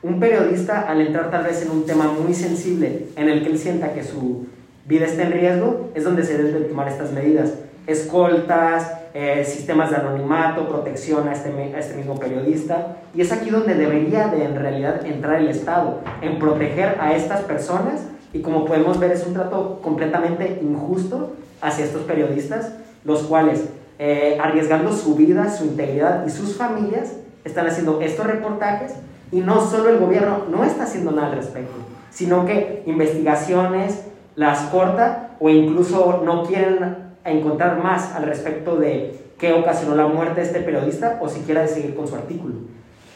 Un 0.00 0.20
periodista, 0.20 0.82
al 0.82 1.00
entrar 1.00 1.28
tal 1.30 1.42
vez 1.42 1.60
en 1.62 1.72
un 1.72 1.84
tema 1.84 2.04
muy 2.04 2.32
sensible 2.32 3.06
en 3.16 3.28
el 3.28 3.42
que 3.42 3.48
él 3.48 3.58
sienta 3.58 3.94
que 3.94 4.04
su 4.04 4.46
vida 4.86 5.06
está 5.06 5.22
en 5.22 5.32
riesgo, 5.32 5.90
es 5.94 6.04
donde 6.04 6.22
se 6.24 6.40
deben 6.40 6.68
tomar 6.68 6.86
estas 6.86 7.10
medidas. 7.10 7.54
Escoltas, 7.88 8.92
eh, 9.12 9.44
sistemas 9.44 9.90
de 9.90 9.96
anonimato, 9.96 10.68
protección 10.68 11.26
a 11.26 11.32
este, 11.32 11.50
este 11.76 11.96
mismo 11.96 12.16
periodista. 12.16 12.98
Y 13.12 13.22
es 13.22 13.32
aquí 13.32 13.50
donde 13.50 13.74
debería 13.74 14.28
de 14.28 14.44
en 14.44 14.54
realidad 14.54 15.04
entrar 15.04 15.40
el 15.40 15.48
Estado, 15.48 16.00
en 16.22 16.38
proteger 16.38 16.96
a 17.00 17.16
estas 17.16 17.40
personas. 17.40 18.02
Y 18.32 18.40
como 18.40 18.66
podemos 18.66 19.00
ver 19.00 19.10
es 19.10 19.26
un 19.26 19.34
trato 19.34 19.80
completamente 19.82 20.60
injusto 20.62 21.32
hacia 21.60 21.84
estos 21.84 22.02
periodistas, 22.02 22.72
los 23.04 23.24
cuales, 23.24 23.64
eh, 23.98 24.38
arriesgando 24.40 24.92
su 24.92 25.16
vida, 25.16 25.50
su 25.50 25.64
integridad 25.64 26.24
y 26.24 26.30
sus 26.30 26.56
familias, 26.56 27.14
están 27.44 27.66
haciendo 27.66 28.00
estos 28.00 28.26
reportajes 28.26 28.92
y 29.30 29.40
no 29.40 29.60
solo 29.60 29.90
el 29.90 29.98
gobierno 29.98 30.44
no 30.50 30.64
está 30.64 30.84
haciendo 30.84 31.10
nada 31.10 31.28
al 31.28 31.36
respecto, 31.36 31.74
sino 32.10 32.44
que 32.46 32.82
investigaciones 32.86 34.04
las 34.34 34.60
corta 34.70 35.36
o 35.40 35.50
incluso 35.50 36.22
no 36.24 36.44
quieren 36.44 36.96
encontrar 37.24 37.82
más 37.82 38.14
al 38.14 38.24
respecto 38.24 38.76
de 38.76 39.18
qué 39.38 39.52
ocasionó 39.52 39.94
la 39.94 40.06
muerte 40.06 40.40
de 40.40 40.46
este 40.46 40.60
periodista 40.60 41.18
o 41.20 41.28
siquiera 41.28 41.62
de 41.62 41.68
seguir 41.68 41.94
con 41.94 42.08
su 42.08 42.16
artículo. 42.16 42.54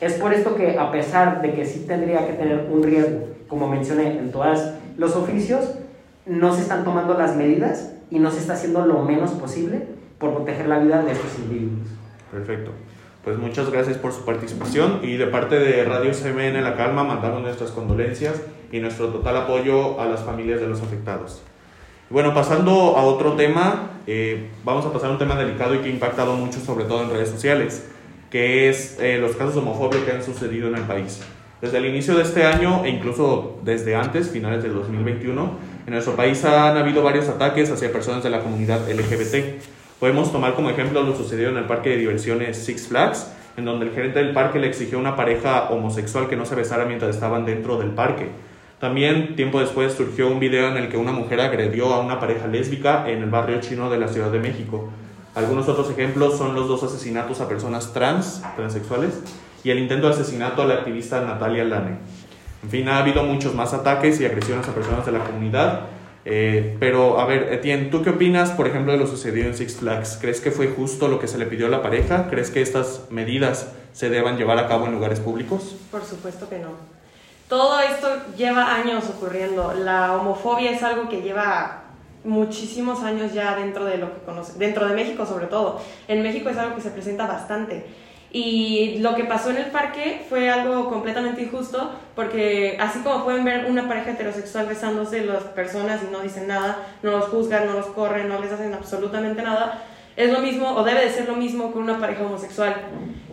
Es 0.00 0.14
por 0.14 0.32
esto 0.34 0.56
que 0.56 0.78
a 0.78 0.90
pesar 0.90 1.42
de 1.42 1.52
que 1.54 1.64
sí 1.64 1.84
tendría 1.86 2.26
que 2.26 2.34
tener 2.34 2.68
un 2.70 2.82
riesgo, 2.82 3.28
como 3.48 3.68
mencioné 3.68 4.18
en 4.18 4.32
todos 4.32 4.72
los 4.96 5.16
oficios, 5.16 5.74
no 6.26 6.54
se 6.54 6.62
están 6.62 6.84
tomando 6.84 7.14
las 7.14 7.36
medidas 7.36 7.92
y 8.10 8.18
no 8.18 8.30
se 8.30 8.38
está 8.38 8.54
haciendo 8.54 8.84
lo 8.84 9.02
menos 9.02 9.30
posible 9.32 9.86
por 10.18 10.34
proteger 10.34 10.68
la 10.68 10.78
vida 10.78 11.02
de 11.02 11.12
estos 11.12 11.38
individuos. 11.38 11.88
Perfecto. 12.30 12.72
Pues 13.24 13.38
muchas 13.38 13.70
gracias 13.70 13.98
por 13.98 14.12
su 14.12 14.24
participación 14.24 14.98
y 15.04 15.16
de 15.16 15.28
parte 15.28 15.60
de 15.60 15.84
Radio 15.84 16.10
CMN 16.10 16.60
La 16.64 16.76
Calma 16.76 17.04
mandamos 17.04 17.40
nuestras 17.40 17.70
condolencias 17.70 18.42
y 18.72 18.80
nuestro 18.80 19.08
total 19.08 19.36
apoyo 19.36 20.00
a 20.00 20.06
las 20.06 20.24
familias 20.24 20.60
de 20.60 20.66
los 20.66 20.82
afectados. 20.82 21.40
Bueno, 22.10 22.34
pasando 22.34 22.96
a 22.96 23.04
otro 23.04 23.34
tema, 23.34 23.90
eh, 24.08 24.50
vamos 24.64 24.84
a 24.86 24.92
pasar 24.92 25.10
a 25.10 25.12
un 25.12 25.18
tema 25.18 25.36
delicado 25.36 25.76
y 25.76 25.78
que 25.78 25.88
ha 25.88 25.92
impactado 25.92 26.34
mucho, 26.34 26.58
sobre 26.58 26.84
todo 26.84 27.04
en 27.04 27.10
redes 27.10 27.28
sociales, 27.28 27.86
que 28.28 28.68
es 28.68 28.98
eh, 28.98 29.18
los 29.18 29.36
casos 29.36 29.54
de 29.54 29.60
homofobia 29.60 30.04
que 30.04 30.10
han 30.10 30.24
sucedido 30.24 30.66
en 30.66 30.74
el 30.74 30.82
país. 30.82 31.20
Desde 31.60 31.78
el 31.78 31.86
inicio 31.86 32.16
de 32.16 32.24
este 32.24 32.44
año 32.44 32.84
e 32.84 32.88
incluso 32.88 33.60
desde 33.62 33.94
antes, 33.94 34.30
finales 34.30 34.64
del 34.64 34.74
2021, 34.74 35.58
en 35.86 35.92
nuestro 35.92 36.16
país 36.16 36.44
han 36.44 36.76
habido 36.76 37.04
varios 37.04 37.28
ataques 37.28 37.70
hacia 37.70 37.92
personas 37.92 38.24
de 38.24 38.30
la 38.30 38.40
comunidad 38.40 38.80
LGBT. 38.90 39.62
Podemos 40.02 40.32
tomar 40.32 40.54
como 40.54 40.68
ejemplo 40.68 41.04
lo 41.04 41.14
sucedido 41.14 41.50
en 41.50 41.58
el 41.58 41.66
parque 41.66 41.90
de 41.90 41.96
diversiones 41.96 42.56
Six 42.56 42.88
Flags, 42.88 43.30
en 43.56 43.64
donde 43.64 43.86
el 43.86 43.92
gerente 43.92 44.18
del 44.18 44.32
parque 44.32 44.58
le 44.58 44.66
exigió 44.66 44.98
a 44.98 45.00
una 45.00 45.14
pareja 45.14 45.68
homosexual 45.70 46.28
que 46.28 46.34
no 46.34 46.44
se 46.44 46.56
besara 46.56 46.86
mientras 46.86 47.14
estaban 47.14 47.44
dentro 47.46 47.78
del 47.78 47.90
parque. 47.90 48.28
También, 48.80 49.36
tiempo 49.36 49.60
después, 49.60 49.92
surgió 49.92 50.26
un 50.26 50.40
video 50.40 50.66
en 50.66 50.76
el 50.76 50.88
que 50.88 50.96
una 50.96 51.12
mujer 51.12 51.40
agredió 51.40 51.94
a 51.94 52.00
una 52.00 52.18
pareja 52.18 52.48
lésbica 52.48 53.08
en 53.08 53.22
el 53.22 53.30
barrio 53.30 53.60
chino 53.60 53.90
de 53.90 53.98
la 54.00 54.08
Ciudad 54.08 54.32
de 54.32 54.40
México. 54.40 54.88
Algunos 55.36 55.68
otros 55.68 55.88
ejemplos 55.92 56.36
son 56.36 56.56
los 56.56 56.66
dos 56.66 56.82
asesinatos 56.82 57.40
a 57.40 57.48
personas 57.48 57.92
trans, 57.92 58.42
transexuales, 58.56 59.22
y 59.62 59.70
el 59.70 59.78
intento 59.78 60.08
de 60.08 60.14
asesinato 60.14 60.62
a 60.62 60.66
la 60.66 60.74
activista 60.74 61.20
Natalia 61.20 61.62
Lane. 61.62 61.98
En 62.64 62.70
fin, 62.70 62.88
ha 62.88 62.98
habido 62.98 63.22
muchos 63.22 63.54
más 63.54 63.72
ataques 63.72 64.20
y 64.20 64.26
agresiones 64.26 64.66
a 64.68 64.74
personas 64.74 65.06
de 65.06 65.12
la 65.12 65.20
comunidad. 65.20 65.82
Eh, 66.24 66.76
pero, 66.78 67.18
a 67.18 67.26
ver, 67.26 67.52
Etienne, 67.52 67.90
¿tú 67.90 68.02
qué 68.02 68.10
opinas, 68.10 68.50
por 68.50 68.66
ejemplo, 68.66 68.92
de 68.92 68.98
lo 68.98 69.06
sucedido 69.06 69.48
en 69.48 69.54
Six 69.54 69.76
Flags? 69.76 70.18
¿Crees 70.20 70.40
que 70.40 70.50
fue 70.50 70.68
justo 70.68 71.08
lo 71.08 71.18
que 71.18 71.26
se 71.26 71.38
le 71.38 71.46
pidió 71.46 71.66
a 71.66 71.70
la 71.70 71.82
pareja? 71.82 72.28
¿Crees 72.30 72.50
que 72.50 72.62
estas 72.62 73.10
medidas 73.10 73.72
se 73.92 74.08
deban 74.08 74.36
llevar 74.36 74.58
a 74.58 74.68
cabo 74.68 74.86
en 74.86 74.92
lugares 74.92 75.20
públicos? 75.20 75.76
Por 75.90 76.04
supuesto 76.04 76.48
que 76.48 76.58
no. 76.58 76.70
Todo 77.48 77.80
esto 77.80 78.08
lleva 78.36 78.74
años 78.74 79.04
ocurriendo. 79.10 79.74
La 79.74 80.16
homofobia 80.16 80.70
es 80.70 80.82
algo 80.82 81.08
que 81.08 81.22
lleva 81.22 81.82
muchísimos 82.24 83.02
años 83.02 83.32
ya 83.32 83.56
dentro 83.56 83.84
de 83.84 83.98
lo 83.98 84.14
que 84.14 84.20
conoce, 84.20 84.58
dentro 84.58 84.86
de 84.86 84.94
México 84.94 85.26
sobre 85.26 85.46
todo. 85.46 85.80
En 86.08 86.22
México 86.22 86.48
es 86.48 86.56
algo 86.56 86.76
que 86.76 86.80
se 86.80 86.90
presenta 86.90 87.26
bastante. 87.26 87.84
Y 88.34 88.96
lo 89.00 89.14
que 89.14 89.24
pasó 89.24 89.50
en 89.50 89.58
el 89.58 89.66
parque 89.66 90.24
fue 90.26 90.48
algo 90.48 90.88
completamente 90.88 91.42
injusto 91.42 91.92
porque 92.16 92.78
así 92.80 93.00
como 93.00 93.24
pueden 93.24 93.44
ver 93.44 93.66
una 93.66 93.86
pareja 93.86 94.12
heterosexual 94.12 94.66
besándose 94.66 95.22
las 95.26 95.42
personas 95.42 96.00
y 96.02 96.10
no 96.10 96.20
dicen 96.20 96.48
nada, 96.48 96.78
no 97.02 97.10
los 97.10 97.26
juzgan, 97.26 97.66
no 97.66 97.74
los 97.74 97.86
corren, 97.88 98.30
no 98.30 98.40
les 98.40 98.50
hacen 98.50 98.72
absolutamente 98.72 99.42
nada, 99.42 99.82
es 100.16 100.32
lo 100.32 100.38
mismo 100.38 100.70
o 100.70 100.82
debe 100.82 101.02
de 101.02 101.10
ser 101.10 101.28
lo 101.28 101.36
mismo 101.36 101.72
con 101.72 101.82
una 101.82 101.98
pareja 101.98 102.22
homosexual. 102.22 102.74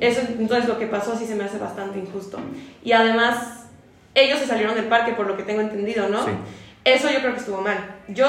Eso 0.02 0.20
entonces 0.38 0.68
lo 0.68 0.78
que 0.78 0.88
pasó 0.88 1.16
sí 1.16 1.26
se 1.26 1.36
me 1.36 1.46
hace 1.46 1.58
bastante 1.58 1.98
injusto. 1.98 2.38
Y 2.84 2.92
además 2.92 3.68
ellos 4.16 4.40
se 4.40 4.48
salieron 4.48 4.76
del 4.76 4.86
parque 4.86 5.14
por 5.14 5.28
lo 5.28 5.38
que 5.38 5.44
tengo 5.44 5.62
entendido, 5.62 6.10
¿no? 6.10 6.26
Sí. 6.26 6.32
Eso 6.84 7.10
yo 7.10 7.20
creo 7.20 7.34
que 7.34 7.40
estuvo 7.40 7.62
mal. 7.62 7.78
Yo 8.10 8.28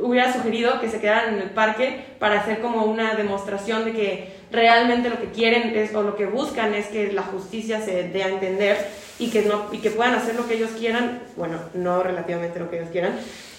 hubiera 0.00 0.32
sugerido 0.32 0.80
que 0.80 0.88
se 0.88 1.00
quedaran 1.00 1.34
en 1.34 1.40
el 1.40 1.50
parque 1.50 2.16
para 2.18 2.40
hacer 2.40 2.60
como 2.60 2.84
una 2.84 3.14
demostración 3.14 3.84
de 3.84 3.92
que 3.92 4.33
realmente 4.54 5.10
lo 5.10 5.18
que 5.20 5.30
quieren 5.30 5.76
es, 5.76 5.94
o 5.94 6.02
lo 6.02 6.16
que 6.16 6.26
buscan 6.26 6.72
es 6.74 6.86
que 6.86 7.12
la 7.12 7.22
justicia 7.22 7.80
se 7.80 8.08
dé 8.08 8.22
a 8.24 8.28
entender 8.28 8.76
y 9.18 9.30
que, 9.30 9.42
no, 9.42 9.66
y 9.72 9.78
que 9.78 9.90
puedan 9.90 10.14
hacer 10.14 10.34
lo 10.36 10.46
que 10.46 10.54
ellos 10.54 10.70
quieran, 10.78 11.20
bueno, 11.36 11.58
no 11.74 12.02
relativamente 12.02 12.58
lo 12.58 12.70
que 12.70 12.78
ellos 12.78 12.90
quieran, 12.90 13.12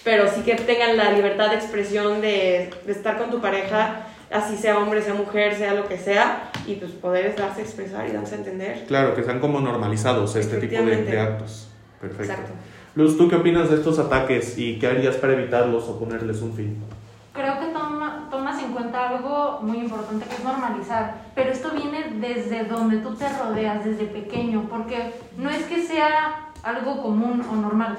pero 0.04 0.28
sí 0.28 0.42
que 0.42 0.54
tengan 0.54 0.96
la 0.96 1.12
libertad 1.12 1.50
de 1.50 1.56
expresión 1.56 2.20
de, 2.20 2.70
de 2.84 2.92
estar 2.92 3.18
con 3.18 3.30
tu 3.30 3.40
pareja, 3.40 4.06
así 4.30 4.56
sea 4.56 4.78
hombre, 4.78 5.02
sea 5.02 5.14
mujer, 5.14 5.54
sea 5.56 5.74
lo 5.74 5.88
que 5.88 5.98
sea, 5.98 6.50
y 6.66 6.74
pues 6.74 6.92
poder 6.92 7.34
darse 7.36 7.60
a 7.60 7.64
expresar 7.64 8.08
y 8.08 8.12
darse 8.12 8.34
a 8.34 8.38
entender. 8.38 8.84
Claro, 8.86 9.14
que 9.14 9.22
sean 9.22 9.40
como 9.40 9.60
normalizados 9.60 10.34
este 10.36 10.56
tipo 10.58 10.82
de 10.82 11.20
actos. 11.20 11.68
Perfecto. 12.00 12.32
Exacto. 12.32 12.52
Luz, 12.94 13.16
¿tú 13.18 13.28
qué 13.28 13.36
opinas 13.36 13.68
de 13.70 13.76
estos 13.76 13.98
ataques 13.98 14.56
y 14.58 14.78
qué 14.78 14.86
harías 14.86 15.16
para 15.16 15.34
evitarlos 15.34 15.84
o 15.84 15.98
ponerles 15.98 16.40
un 16.42 16.54
fin? 16.54 16.76
Creo 17.34 17.60
que 17.60 17.66
toma- 17.66 18.28
tomas 18.30 18.62
en 18.62 18.65
cuenta 18.76 19.08
algo 19.08 19.60
muy 19.62 19.78
importante 19.78 20.26
que 20.26 20.34
es 20.34 20.44
normalizar, 20.44 21.14
pero 21.34 21.50
esto 21.50 21.70
viene 21.70 22.10
desde 22.20 22.64
donde 22.64 22.98
tú 22.98 23.14
te 23.14 23.26
rodeas, 23.26 23.82
desde 23.86 24.04
pequeño, 24.04 24.66
porque 24.68 25.14
no 25.38 25.48
es 25.48 25.64
que 25.64 25.82
sea 25.82 26.50
algo 26.62 27.02
común 27.02 27.42
o 27.50 27.56
normal, 27.56 27.96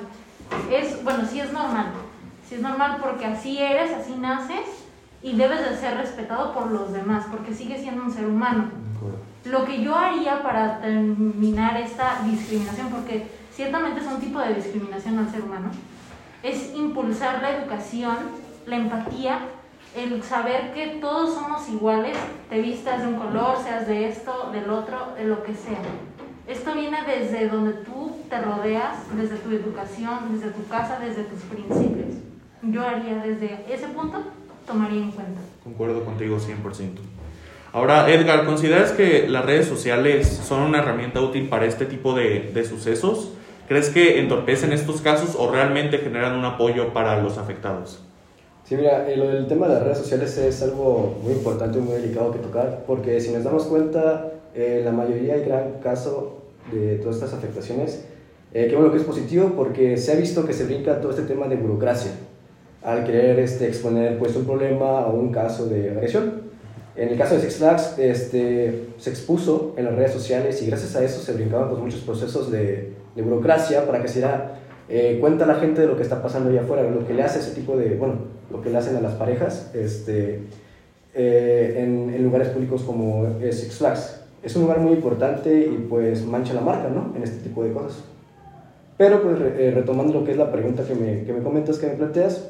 es, 0.72 1.03
bueno, 1.03 1.25
sí 1.27 1.39
es 1.39 1.51
normal, 1.51 1.88
sí 2.48 2.55
es 2.55 2.62
normal 2.62 3.00
porque 3.01 3.25
así 3.25 3.57
eres, 3.57 3.91
así 3.91 4.13
naces 4.19 4.86
y 5.24 5.36
debes 5.36 5.67
de 5.67 5.77
ser 5.77 5.98
respetado 5.98 6.53
por 6.53 6.69
los 6.69 6.93
demás, 6.93 7.25
porque 7.31 7.55
sigues 7.55 7.81
siendo 7.81 8.03
un 8.03 8.12
ser 8.12 8.27
humano. 8.27 8.65
Lo 9.46 9.65
que 9.65 9.81
yo 9.81 9.96
haría 9.96 10.43
para 10.43 10.79
terminar 10.79 11.77
esta 11.77 12.22
discriminación, 12.24 12.89
porque 12.89 13.27
ciertamente 13.51 14.01
es 14.01 14.05
un 14.05 14.19
tipo 14.19 14.39
de 14.39 14.53
discriminación 14.53 15.17
al 15.17 15.31
ser 15.31 15.41
humano, 15.41 15.72
es 16.43 16.75
impulsar 16.75 17.41
la 17.41 17.57
educación, 17.57 18.15
la 18.67 18.75
empatía, 18.75 19.39
el 19.98 20.22
saber 20.22 20.74
que 20.74 21.00
todos 21.01 21.34
somos 21.34 21.68
iguales, 21.70 22.16
te 22.50 22.62
vistas 22.62 23.01
de 23.01 23.08
un 23.08 23.16
color, 23.16 23.58
seas 23.63 23.88
de 23.88 24.08
esto, 24.08 24.51
del 24.54 24.70
otro, 24.70 25.13
de 25.18 25.25
lo 25.25 25.42
que 25.44 25.54
sea. 25.56 25.80
Esto 26.48 26.74
viene 26.75 26.98
desde 27.06 27.50
donde 27.50 27.74
tú 27.74 28.16
te 28.30 28.39
rodeas, 28.39 28.98
desde 29.16 29.38
tu 29.38 29.50
educación, 29.51 30.20
desde 30.32 30.51
tu 30.51 30.66
casa, 30.68 31.00
desde 31.00 31.24
tus 31.24 31.42
principios. 31.42 32.16
Yo 32.62 32.82
haría 32.84 33.16
desde 33.16 33.66
ese 33.74 33.88
punto, 33.88 34.24
tomaría 34.66 35.01
en 35.01 35.12
cuenta. 35.12 35.42
Concuerdo 35.63 36.06
contigo 36.06 36.38
100%. 36.38 37.00
Ahora, 37.74 38.10
Edgar, 38.10 38.46
¿consideras 38.46 38.92
que 38.92 39.27
las 39.27 39.46
redes 39.46 39.68
sociales 39.68 40.27
son 40.27 40.62
una 40.62 40.80
herramienta 40.80 41.22
útil 41.22 41.50
para 41.50 41.66
este 41.66 41.86
tipo 41.86 42.13
de, 42.13 42.51
de 42.54 42.66
sucesos? 42.66 43.34
¿Crees 43.68 43.89
que 43.89 44.20
entorpecen 44.20 44.72
estos 44.72 45.01
casos 45.01 45.36
o 45.38 45.51
realmente 45.51 45.98
generan 45.98 46.38
un 46.38 46.46
apoyo 46.46 46.94
para 46.94 47.22
los 47.22 47.38
afectados? 47.38 48.06
Sí, 48.67 48.75
mira, 48.75 49.09
eh, 49.09 49.15
lo 49.15 49.29
del 49.29 49.47
tema 49.47 49.65
de 49.69 49.75
las 49.75 49.83
redes 49.83 49.97
sociales 49.97 50.38
es 50.38 50.62
algo 50.62 51.15
muy 51.24 51.31
importante 51.31 51.77
y 51.77 51.81
muy 51.81 51.93
delicado 51.93 52.33
que 52.33 52.39
tocar, 52.39 52.83
porque 52.86 53.21
si 53.21 53.31
nos 53.31 53.45
damos 53.45 53.63
cuenta, 53.63 54.33
eh, 54.53 54.81
la 54.83 54.91
mayoría 54.91 55.38
y 55.38 55.45
gran 55.45 55.79
caso 55.81 56.41
de 56.74 56.97
todas 56.97 57.15
estas 57.15 57.33
afectaciones, 57.33 58.03
eh, 58.53 58.67
qué 58.69 58.75
bueno 58.75 58.91
que 58.91 58.97
es 58.97 59.03
positivo 59.03 59.53
porque 59.55 59.95
se 59.95 60.12
ha 60.12 60.15
visto 60.15 60.45
que 60.45 60.51
se 60.51 60.65
brinca 60.65 61.00
todo 61.00 61.12
este 61.12 61.24
tema 61.24 61.47
de 61.47 61.55
burocracia. 61.55 62.12
al 62.83 63.03
querer 63.05 63.39
este, 63.39 63.67
exponer 63.67 64.17
pues, 64.17 64.36
un 64.36 64.45
problema 64.45 65.07
o 65.07 65.17
un 65.17 65.31
caso 65.31 65.65
de 65.67 65.91
agresión. 65.91 66.43
En 66.95 67.09
el 67.09 67.17
caso 67.17 67.36
de 67.36 67.41
Six 67.41 67.55
Flags, 67.55 67.95
este, 67.97 68.88
se 68.97 69.09
expuso 69.09 69.74
en 69.77 69.86
las 69.86 69.95
redes 69.95 70.12
sociales 70.12 70.62
y 70.62 70.67
gracias 70.67 70.95
a 70.95 71.03
eso 71.03 71.21
se 71.21 71.33
brincaban 71.33 71.69
pues, 71.69 71.81
muchos 71.81 72.01
procesos 72.01 72.51
de, 72.51 72.93
de 73.15 73.21
burocracia 73.21 73.86
para 73.86 74.01
que 74.01 74.07
se 74.07 74.19
diera 74.19 74.59
eh, 74.89 75.17
cuenta 75.20 75.46
la 75.46 75.56
gente 75.56 75.82
de 75.82 75.88
lo 75.88 75.98
que 75.98 76.03
está 76.03 76.22
pasando 76.22 76.50
allá 76.50 76.62
afuera, 76.62 76.84
lo 76.89 77.06
que 77.06 77.13
le 77.13 77.24
hace 77.24 77.39
ese 77.39 77.51
tipo 77.51 77.75
de, 77.75 77.96
bueno, 77.96 78.15
lo 78.51 78.62
que 78.62 78.70
le 78.70 78.77
hacen 78.77 78.96
a 78.96 79.01
las 79.01 79.13
parejas 79.13 79.72
este, 79.74 80.41
eh, 81.13 81.75
en, 81.77 82.24
lugares 82.24 82.50
públicos 82.50 82.84
como 82.84 83.27
Six 83.41 83.75
Flags. 83.75 84.22
Es 84.44 84.56
un 84.56 84.63
lugar 84.63 84.79
muy 84.79 84.94
importante 84.94 85.65
y 85.65 85.88
pues 85.89 86.25
mancha 86.25 86.53
la 86.53 86.62
marca, 86.62 86.89
¿no? 86.89 87.13
En 87.15 87.24
este 87.24 87.44
tipo 87.44 87.63
de 87.63 87.74
cosas. 87.74 88.03
Pero 88.98 89.22
pues 89.22 89.38
eh, 89.39 89.72
retomando 89.75 90.13
lo 90.13 90.24
que 90.24 90.32
es 90.32 90.38
la 90.38 90.51
pregunta 90.51 90.84
que 90.84 90.96
me, 90.96 91.24
que 91.24 91.34
me 91.34 91.44
comentas, 91.44 91.77
que 91.77 91.88
me 91.88 91.94
planteas, 91.94 92.50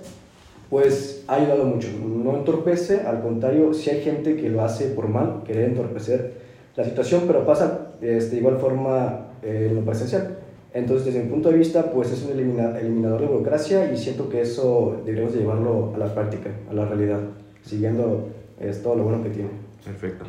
pues 0.70 1.24
ha 1.28 1.36
ayudado 1.36 1.66
mucho. 1.66 1.88
No 2.04 2.38
entorpece, 2.38 3.02
al 3.02 3.22
contrario, 3.22 3.74
si 3.74 3.90
hay 3.90 4.02
gente 4.02 4.36
que 4.36 4.50
lo 4.50 4.64
hace 4.64 4.88
por 4.88 5.08
mal, 5.08 5.44
querer 5.46 5.70
entorpecer 5.70 6.34
la 6.76 6.84
situación, 6.84 7.24
pero 7.26 7.46
pasa 7.46 7.94
este, 8.02 8.32
de 8.32 8.38
igual 8.38 8.58
forma 8.58 9.28
eh, 9.42 9.68
en 9.70 9.76
lo 9.76 9.82
presencial. 9.82 10.37
Entonces, 10.78 11.06
desde 11.06 11.24
mi 11.24 11.32
punto 11.32 11.50
de 11.50 11.58
vista, 11.58 11.92
pues 11.92 12.12
es 12.12 12.22
un 12.22 12.38
eliminador 12.38 13.20
de 13.20 13.26
burocracia 13.26 13.92
y 13.92 13.98
siento 13.98 14.30
que 14.30 14.42
eso 14.42 15.02
deberíamos 15.04 15.36
llevarlo 15.36 15.92
a 15.96 15.98
la 15.98 16.14
práctica, 16.14 16.52
a 16.70 16.74
la 16.76 16.86
realidad, 16.86 17.20
siguiendo 17.66 18.30
es, 18.60 18.84
todo 18.84 18.94
lo 18.94 19.04
bueno 19.04 19.24
que 19.24 19.32
tiene. 19.32 19.50
Perfecto. 19.84 20.26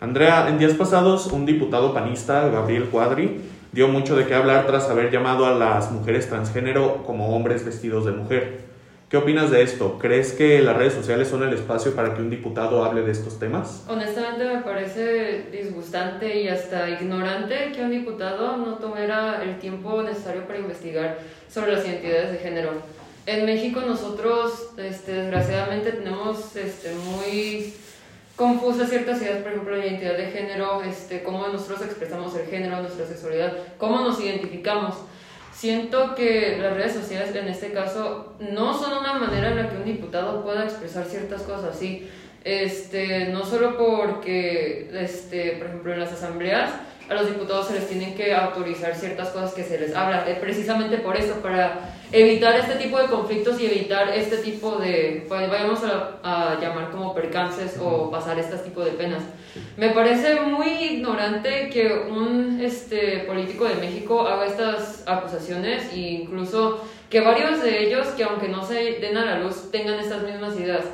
Andrea, 0.00 0.48
en 0.48 0.58
días 0.60 0.74
pasados, 0.74 1.26
un 1.32 1.44
diputado 1.44 1.92
panista, 1.92 2.48
Gabriel 2.48 2.84
Cuadri, 2.90 3.40
dio 3.72 3.88
mucho 3.88 4.14
de 4.14 4.24
qué 4.24 4.34
hablar 4.36 4.68
tras 4.68 4.88
haber 4.88 5.10
llamado 5.10 5.46
a 5.46 5.54
las 5.54 5.90
mujeres 5.90 6.28
transgénero 6.28 7.02
como 7.04 7.34
hombres 7.34 7.64
vestidos 7.64 8.04
de 8.06 8.12
mujer. 8.12 8.67
¿Qué 9.08 9.16
opinas 9.16 9.50
de 9.50 9.62
esto? 9.62 9.98
¿Crees 9.98 10.34
que 10.34 10.60
las 10.60 10.76
redes 10.76 10.92
sociales 10.92 11.28
son 11.28 11.42
el 11.42 11.54
espacio 11.54 11.96
para 11.96 12.12
que 12.14 12.20
un 12.20 12.28
diputado 12.28 12.84
hable 12.84 13.00
de 13.00 13.12
estos 13.12 13.38
temas? 13.38 13.84
Honestamente 13.88 14.44
me 14.44 14.60
parece 14.60 15.46
disgustante 15.50 16.42
y 16.42 16.48
hasta 16.48 16.90
ignorante 16.90 17.72
que 17.74 17.80
un 17.80 17.90
diputado 17.90 18.58
no 18.58 18.74
tomara 18.74 19.42
el 19.42 19.58
tiempo 19.60 20.02
necesario 20.02 20.46
para 20.46 20.58
investigar 20.58 21.20
sobre 21.50 21.72
las 21.72 21.86
identidades 21.86 22.32
de 22.32 22.38
género. 22.38 22.72
En 23.24 23.46
México 23.46 23.80
nosotros, 23.80 24.72
este, 24.76 25.14
desgraciadamente, 25.14 25.92
tenemos 25.92 26.54
este, 26.54 26.94
muy 26.94 27.72
confusas 28.36 28.90
ciertas 28.90 29.22
ideas, 29.22 29.38
por 29.38 29.52
ejemplo, 29.52 29.74
la 29.74 29.86
identidad 29.86 30.18
de 30.18 30.26
género, 30.26 30.82
este, 30.82 31.22
cómo 31.22 31.48
nosotros 31.48 31.80
expresamos 31.80 32.36
el 32.36 32.46
género, 32.46 32.82
nuestra 32.82 33.06
sexualidad, 33.06 33.56
cómo 33.78 34.00
nos 34.02 34.20
identificamos 34.20 34.96
siento 35.58 36.14
que 36.14 36.56
las 36.60 36.74
redes 36.74 36.92
sociales 36.92 37.34
en 37.34 37.48
este 37.48 37.72
caso 37.72 38.36
no 38.38 38.78
son 38.78 38.98
una 38.98 39.14
manera 39.14 39.50
en 39.50 39.56
la 39.56 39.68
que 39.68 39.76
un 39.76 39.84
diputado 39.84 40.44
pueda 40.44 40.64
expresar 40.64 41.04
ciertas 41.04 41.42
cosas 41.42 41.76
así. 41.76 42.08
Este, 42.44 43.26
no 43.26 43.44
solo 43.44 43.76
porque, 43.76 44.88
este, 44.94 45.56
por 45.58 45.66
ejemplo, 45.66 45.92
en 45.92 46.00
las 46.00 46.12
asambleas 46.12 46.70
a 47.08 47.14
los 47.14 47.26
diputados 47.26 47.68
se 47.68 47.74
les 47.74 47.88
tienen 47.88 48.14
que 48.14 48.34
autorizar 48.34 48.94
ciertas 48.94 49.30
cosas 49.30 49.52
que 49.54 49.64
se 49.64 49.80
les 49.80 49.96
habla, 49.96 50.30
eh, 50.30 50.36
precisamente 50.40 50.98
por 50.98 51.16
eso, 51.16 51.36
para 51.42 51.94
evitar 52.12 52.56
este 52.56 52.76
tipo 52.76 52.98
de 52.98 53.06
conflictos 53.06 53.60
y 53.60 53.66
evitar 53.66 54.08
este 54.10 54.38
tipo 54.38 54.76
de, 54.76 55.24
pues, 55.28 55.48
vayamos 55.48 55.80
a, 55.84 56.18
a 56.22 56.60
llamar 56.60 56.90
como 56.90 57.14
percances 57.14 57.78
o 57.82 58.10
pasar 58.10 58.38
este 58.38 58.56
tipo 58.58 58.84
de 58.84 58.92
penas. 58.92 59.22
Me 59.76 59.90
parece 59.90 60.40
muy 60.40 60.68
ignorante 60.68 61.68
que 61.70 62.06
un 62.10 62.60
este, 62.62 63.20
político 63.20 63.64
de 63.64 63.74
México 63.76 64.26
haga 64.26 64.46
estas 64.46 65.04
acusaciones 65.06 65.92
e 65.92 65.98
incluso 65.98 66.80
que 67.10 67.20
varios 67.20 67.62
de 67.62 67.86
ellos, 67.86 68.08
que 68.08 68.24
aunque 68.24 68.48
no 68.48 68.64
se 68.64 68.74
den 69.00 69.16
a 69.16 69.24
la 69.24 69.38
luz, 69.38 69.70
tengan 69.70 69.98
estas 69.98 70.22
mismas 70.22 70.58
ideas. 70.58 70.84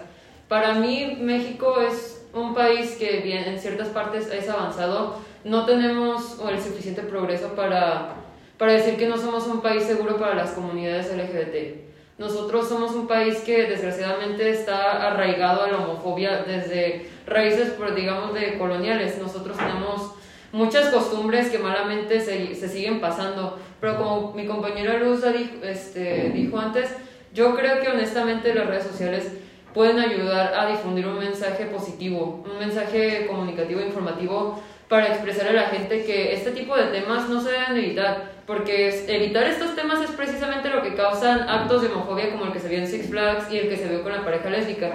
Para 0.48 0.74
mí, 0.74 1.18
México 1.20 1.80
es 1.80 2.26
un 2.32 2.54
país 2.54 2.96
que 2.98 3.20
bien, 3.20 3.44
en 3.44 3.58
ciertas 3.58 3.88
partes 3.88 4.30
es 4.30 4.48
avanzado. 4.48 5.16
No 5.44 5.64
tenemos 5.66 6.38
el 6.48 6.60
suficiente 6.60 7.02
progreso 7.02 7.48
para, 7.54 8.14
para 8.64 8.78
decir 8.78 8.96
que 8.96 9.06
no 9.06 9.18
somos 9.18 9.46
un 9.46 9.60
país 9.60 9.82
seguro 9.82 10.16
para 10.16 10.34
las 10.34 10.52
comunidades 10.52 11.14
LGBT. 11.14 12.16
Nosotros 12.16 12.66
somos 12.66 12.92
un 12.92 13.06
país 13.06 13.40
que 13.40 13.64
desgraciadamente 13.64 14.48
está 14.48 15.06
arraigado 15.06 15.64
a 15.64 15.68
la 15.68 15.76
homofobia 15.80 16.44
desde 16.44 17.06
raíces, 17.26 17.74
pues, 17.76 17.94
digamos, 17.94 18.32
de 18.32 18.56
coloniales. 18.56 19.18
Nosotros 19.20 19.58
tenemos 19.58 20.12
muchas 20.50 20.88
costumbres 20.88 21.50
que 21.50 21.58
malamente 21.58 22.22
se, 22.22 22.54
se 22.54 22.70
siguen 22.70 23.02
pasando, 23.02 23.58
pero 23.82 23.98
como 23.98 24.32
mi 24.32 24.46
compañera 24.46 24.96
Luz 24.96 25.20
dijo, 25.20 25.62
este, 25.62 26.30
dijo 26.30 26.58
antes, 26.58 26.88
yo 27.34 27.54
creo 27.54 27.82
que 27.82 27.88
honestamente 27.88 28.54
las 28.54 28.66
redes 28.66 28.84
sociales 28.84 29.30
pueden 29.74 29.98
ayudar 29.98 30.54
a 30.54 30.68
difundir 30.68 31.06
un 31.06 31.18
mensaje 31.18 31.66
positivo, 31.66 32.42
un 32.50 32.58
mensaje 32.58 33.26
comunicativo 33.26 33.82
informativo 33.82 34.58
para 34.94 35.08
expresar 35.08 35.48
a 35.48 35.52
la 35.52 35.62
gente 35.70 36.04
que 36.04 36.34
este 36.34 36.52
tipo 36.52 36.76
de 36.76 36.84
temas 36.84 37.28
no 37.28 37.42
se 37.42 37.50
deben 37.50 37.76
evitar, 37.76 38.30
porque 38.46 39.04
evitar 39.08 39.42
estos 39.42 39.74
temas 39.74 40.00
es 40.00 40.10
precisamente 40.12 40.70
lo 40.70 40.82
que 40.82 40.94
causan 40.94 41.48
actos 41.48 41.82
de 41.82 41.88
homofobia 41.88 42.30
como 42.30 42.44
el 42.44 42.52
que 42.52 42.60
se 42.60 42.68
vio 42.68 42.78
en 42.78 42.86
Six 42.86 43.10
Flags 43.10 43.50
y 43.50 43.58
el 43.58 43.68
que 43.68 43.76
se 43.76 43.88
vio 43.88 44.04
con 44.04 44.12
la 44.12 44.24
pareja 44.24 44.50
lésbica. 44.50 44.92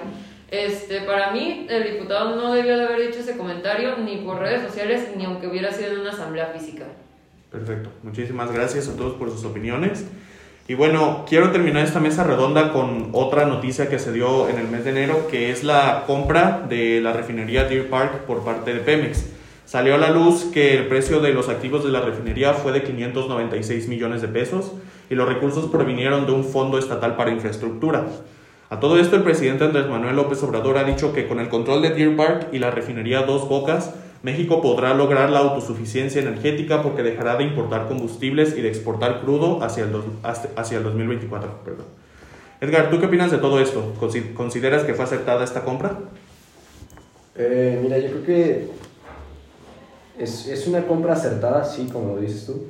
Este, 0.51 1.01
para 1.01 1.31
mí, 1.33 1.67
el 1.69 1.83
diputado 1.83 2.37
no 2.37 2.53
debió 2.53 2.77
de 2.77 2.85
haber 2.85 3.07
dicho 3.07 3.19
ese 3.19 3.35
comentario 3.35 3.97
ni 3.97 4.19
por 4.19 4.39
redes 4.39 4.61
sociales 4.61 5.09
ni 5.17 5.25
aunque 5.25 5.47
hubiera 5.47 5.69
sido 5.73 5.91
en 5.91 5.99
una 5.99 6.11
asamblea 6.11 6.45
física. 6.57 6.85
Perfecto. 7.51 7.89
Muchísimas 8.01 8.53
gracias 8.53 8.87
a 8.87 8.95
todos 8.95 9.15
por 9.15 9.29
sus 9.29 9.43
opiniones. 9.43 10.05
Y 10.69 10.75
bueno, 10.75 11.25
quiero 11.27 11.51
terminar 11.51 11.83
esta 11.83 11.99
mesa 11.99 12.23
redonda 12.23 12.71
con 12.71 13.09
otra 13.11 13.43
noticia 13.43 13.89
que 13.89 13.99
se 13.99 14.13
dio 14.13 14.47
en 14.47 14.59
el 14.59 14.69
mes 14.69 14.85
de 14.85 14.91
enero, 14.91 15.27
que 15.29 15.51
es 15.51 15.65
la 15.65 16.05
compra 16.07 16.65
de 16.69 17.01
la 17.01 17.11
refinería 17.11 17.65
Deer 17.65 17.89
Park 17.89 18.19
por 18.19 18.45
parte 18.45 18.73
de 18.73 18.79
Pemex. 18.79 19.38
Salió 19.69 19.93
a 19.93 19.97
la 19.99 20.09
luz 20.09 20.45
que 20.45 20.75
el 20.75 20.87
precio 20.87 21.19
de 21.19 21.31
los 21.31 21.47
activos 21.47 21.83
de 21.83 21.91
la 21.91 22.01
refinería 22.01 22.55
fue 22.55 22.71
de 22.71 22.81
596 22.81 23.87
millones 23.87 24.19
de 24.19 24.27
pesos 24.27 24.71
y 25.11 25.13
los 25.13 25.29
recursos 25.29 25.69
provinieron 25.69 26.25
de 26.25 26.31
un 26.31 26.43
fondo 26.43 26.79
estatal 26.79 27.15
para 27.15 27.29
infraestructura. 27.29 28.07
A 28.71 28.79
todo 28.79 28.97
esto, 28.97 29.15
el 29.15 29.21
presidente 29.21 29.65
Andrés 29.65 29.87
Manuel 29.87 30.15
López 30.15 30.41
Obrador 30.41 30.79
ha 30.79 30.85
dicho 30.85 31.13
que 31.13 31.27
con 31.27 31.39
el 31.39 31.49
control 31.49 31.83
de 31.83 31.91
Deer 31.91 32.15
Park 32.15 32.47
y 32.51 32.57
la 32.57 32.71
refinería 32.71 33.21
Dos 33.21 33.47
Bocas, 33.47 33.93
México 34.23 34.59
podrá 34.59 34.95
lograr 34.95 35.29
la 35.29 35.37
autosuficiencia 35.37 36.19
energética 36.19 36.81
porque 36.81 37.03
dejará 37.03 37.35
de 37.35 37.43
importar 37.43 37.87
combustibles 37.87 38.57
y 38.57 38.63
de 38.63 38.69
exportar 38.69 39.21
crudo 39.21 39.61
hacia 39.61 39.83
el, 39.83 39.91
hacia 40.55 40.77
el 40.79 40.83
2024. 40.83 41.59
Perdón. 41.63 41.85
Edgar, 42.59 42.89
¿tú 42.89 42.99
qué 42.99 43.05
opinas 43.05 43.29
de 43.29 43.37
todo 43.37 43.59
esto? 43.59 43.93
¿Consideras 44.33 44.81
que 44.81 44.95
fue 44.95 45.05
aceptada 45.05 45.43
esta 45.43 45.63
compra? 45.63 45.99
Eh, 47.35 47.79
mira, 47.83 47.99
yo 47.99 48.09
creo 48.09 48.25
que 48.25 48.88
es, 50.19 50.47
es, 50.47 50.67
una 50.67 50.85
compra 50.85 51.13
acertada, 51.13 51.63
sí, 51.63 51.89
como 51.91 52.15
lo 52.15 52.21
dices 52.21 52.45
tú. 52.45 52.63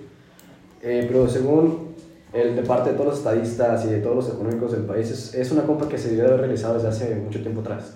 Eh, 0.81 1.05
pero 1.07 1.27
según 1.27 1.89
el, 2.31 2.55
de 2.55 2.62
parte 2.62 2.91
de 2.91 2.95
todos 2.95 3.09
los 3.09 3.17
estadistas 3.17 3.83
y 3.85 3.89
de 3.89 3.99
todos 3.99 4.15
los 4.15 4.29
económicos 4.29 4.71
del 4.71 4.83
país, 4.83 5.09
es, 5.09 5.33
es 5.33 5.51
una 5.51 5.63
compra 5.63 5.89
que 5.89 5.97
se 5.97 6.09
debió 6.09 6.27
haber 6.27 6.41
realizado 6.41 6.75
desde 6.75 6.88
hace 6.88 7.15
mucho 7.15 7.41
tiempo 7.41 7.62
atrás. 7.62 7.95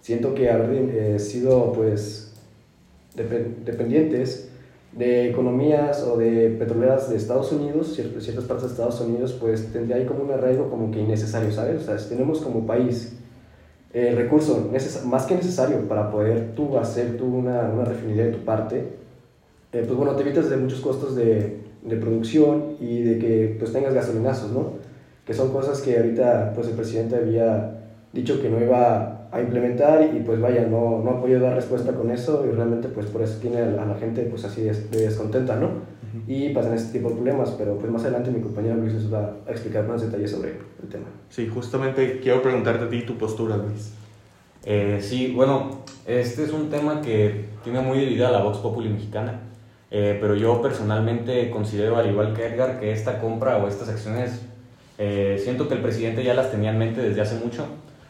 Siento 0.00 0.34
que 0.34 0.50
haber 0.50 0.70
eh, 0.72 1.18
sido, 1.18 1.72
pues, 1.72 2.32
dependientes 3.14 4.48
de 4.92 5.30
economías 5.30 6.02
o 6.02 6.16
de 6.16 6.50
petroleras 6.58 7.08
de 7.08 7.16
Estados 7.16 7.52
Unidos, 7.52 7.94
ciertas 7.94 8.44
partes 8.44 8.64
de 8.64 8.70
Estados 8.70 9.00
Unidos, 9.00 9.36
pues 9.38 9.72
tendría 9.72 9.96
ahí 9.96 10.06
como 10.06 10.24
un 10.24 10.30
arraigo 10.30 10.70
como 10.70 10.90
que 10.90 11.00
innecesario, 11.00 11.50
¿sabes? 11.50 11.82
O 11.82 11.84
sea, 11.84 11.98
si 11.98 12.10
tenemos 12.10 12.40
como 12.40 12.66
país 12.66 13.14
el 13.92 14.16
recurso 14.16 14.70
más 15.04 15.26
que 15.26 15.34
necesario 15.34 15.86
para 15.88 16.10
poder 16.10 16.54
tú 16.54 16.78
hacer 16.78 17.16
tú 17.16 17.26
una, 17.26 17.70
una 17.70 17.84
refinería 17.84 18.24
de 18.26 18.32
tu 18.32 18.44
parte, 18.44 18.78
eh, 19.72 19.84
pues 19.86 19.94
bueno, 19.94 20.14
te 20.16 20.22
evitas 20.22 20.48
de 20.48 20.56
muchos 20.56 20.80
costos 20.80 21.14
de, 21.14 21.58
de 21.82 21.96
producción 21.96 22.76
y 22.80 23.02
de 23.02 23.18
que 23.18 23.56
pues 23.58 23.72
tengas 23.72 23.94
gasolinazos, 23.94 24.52
¿no? 24.52 24.74
Que 25.26 25.34
son 25.34 25.52
cosas 25.52 25.80
que 25.82 25.96
ahorita 25.96 26.52
pues 26.54 26.68
el 26.68 26.74
presidente 26.74 27.16
había 27.16 27.80
dicho 28.12 28.40
que 28.40 28.48
no 28.48 28.60
iba 28.60 29.28
a 29.30 29.40
implementar 29.40 30.14
y 30.14 30.20
pues 30.20 30.40
vaya, 30.40 30.66
no, 30.66 31.00
no 31.02 31.10
ha 31.10 31.20
podido 31.20 31.40
dar 31.40 31.54
respuesta 31.54 31.92
con 31.92 32.10
eso 32.10 32.44
y 32.46 32.54
realmente 32.54 32.88
pues 32.88 33.06
por 33.06 33.22
eso 33.22 33.38
tiene 33.40 33.58
a 33.58 33.86
la 33.86 33.94
gente 33.98 34.22
pues 34.22 34.44
así 34.44 34.62
de, 34.62 34.72
descontenta, 34.90 35.56
¿no? 35.56 35.91
Y 36.26 36.50
pasan 36.50 36.74
este 36.74 36.98
tipo 36.98 37.08
de 37.08 37.16
problemas, 37.16 37.50
pero 37.52 37.78
pues 37.78 37.90
más 37.90 38.02
adelante 38.02 38.30
mi 38.30 38.40
compañero 38.40 38.76
Luis 38.76 38.94
les 38.94 39.12
va 39.12 39.34
a 39.46 39.50
explicar 39.50 39.86
más 39.86 40.02
detalles 40.02 40.30
sobre 40.30 40.50
el 40.82 40.88
tema. 40.88 41.06
Sí, 41.30 41.48
justamente 41.48 42.20
quiero 42.20 42.42
preguntarte 42.42 42.84
a 42.84 42.88
ti 42.88 43.02
tu 43.02 43.16
postura, 43.16 43.56
Luis. 43.56 43.94
Eh, 44.64 44.98
sí, 45.00 45.32
bueno, 45.34 45.82
este 46.06 46.44
es 46.44 46.52
un 46.52 46.70
tema 46.70 47.00
que 47.00 47.46
tiene 47.64 47.80
muy 47.80 47.98
dividida 47.98 48.30
la 48.30 48.42
Vox 48.42 48.58
Populi 48.58 48.88
mexicana. 48.88 49.40
Eh, 49.94 50.16
pero 50.18 50.34
yo 50.34 50.62
personalmente 50.62 51.50
considero, 51.50 51.98
al 51.98 52.10
igual 52.10 52.32
que 52.32 52.46
Edgar, 52.46 52.80
que 52.80 52.92
esta 52.92 53.20
compra 53.20 53.58
o 53.58 53.68
estas 53.68 53.90
acciones, 53.90 54.40
eh, 54.96 55.38
siento 55.42 55.68
que 55.68 55.74
el 55.74 55.82
presidente 55.82 56.24
ya 56.24 56.32
las 56.32 56.50
tenía 56.50 56.70
en 56.70 56.78
mente 56.78 57.02
desde 57.02 57.20
hace 57.20 57.34
mucho. 57.34 57.66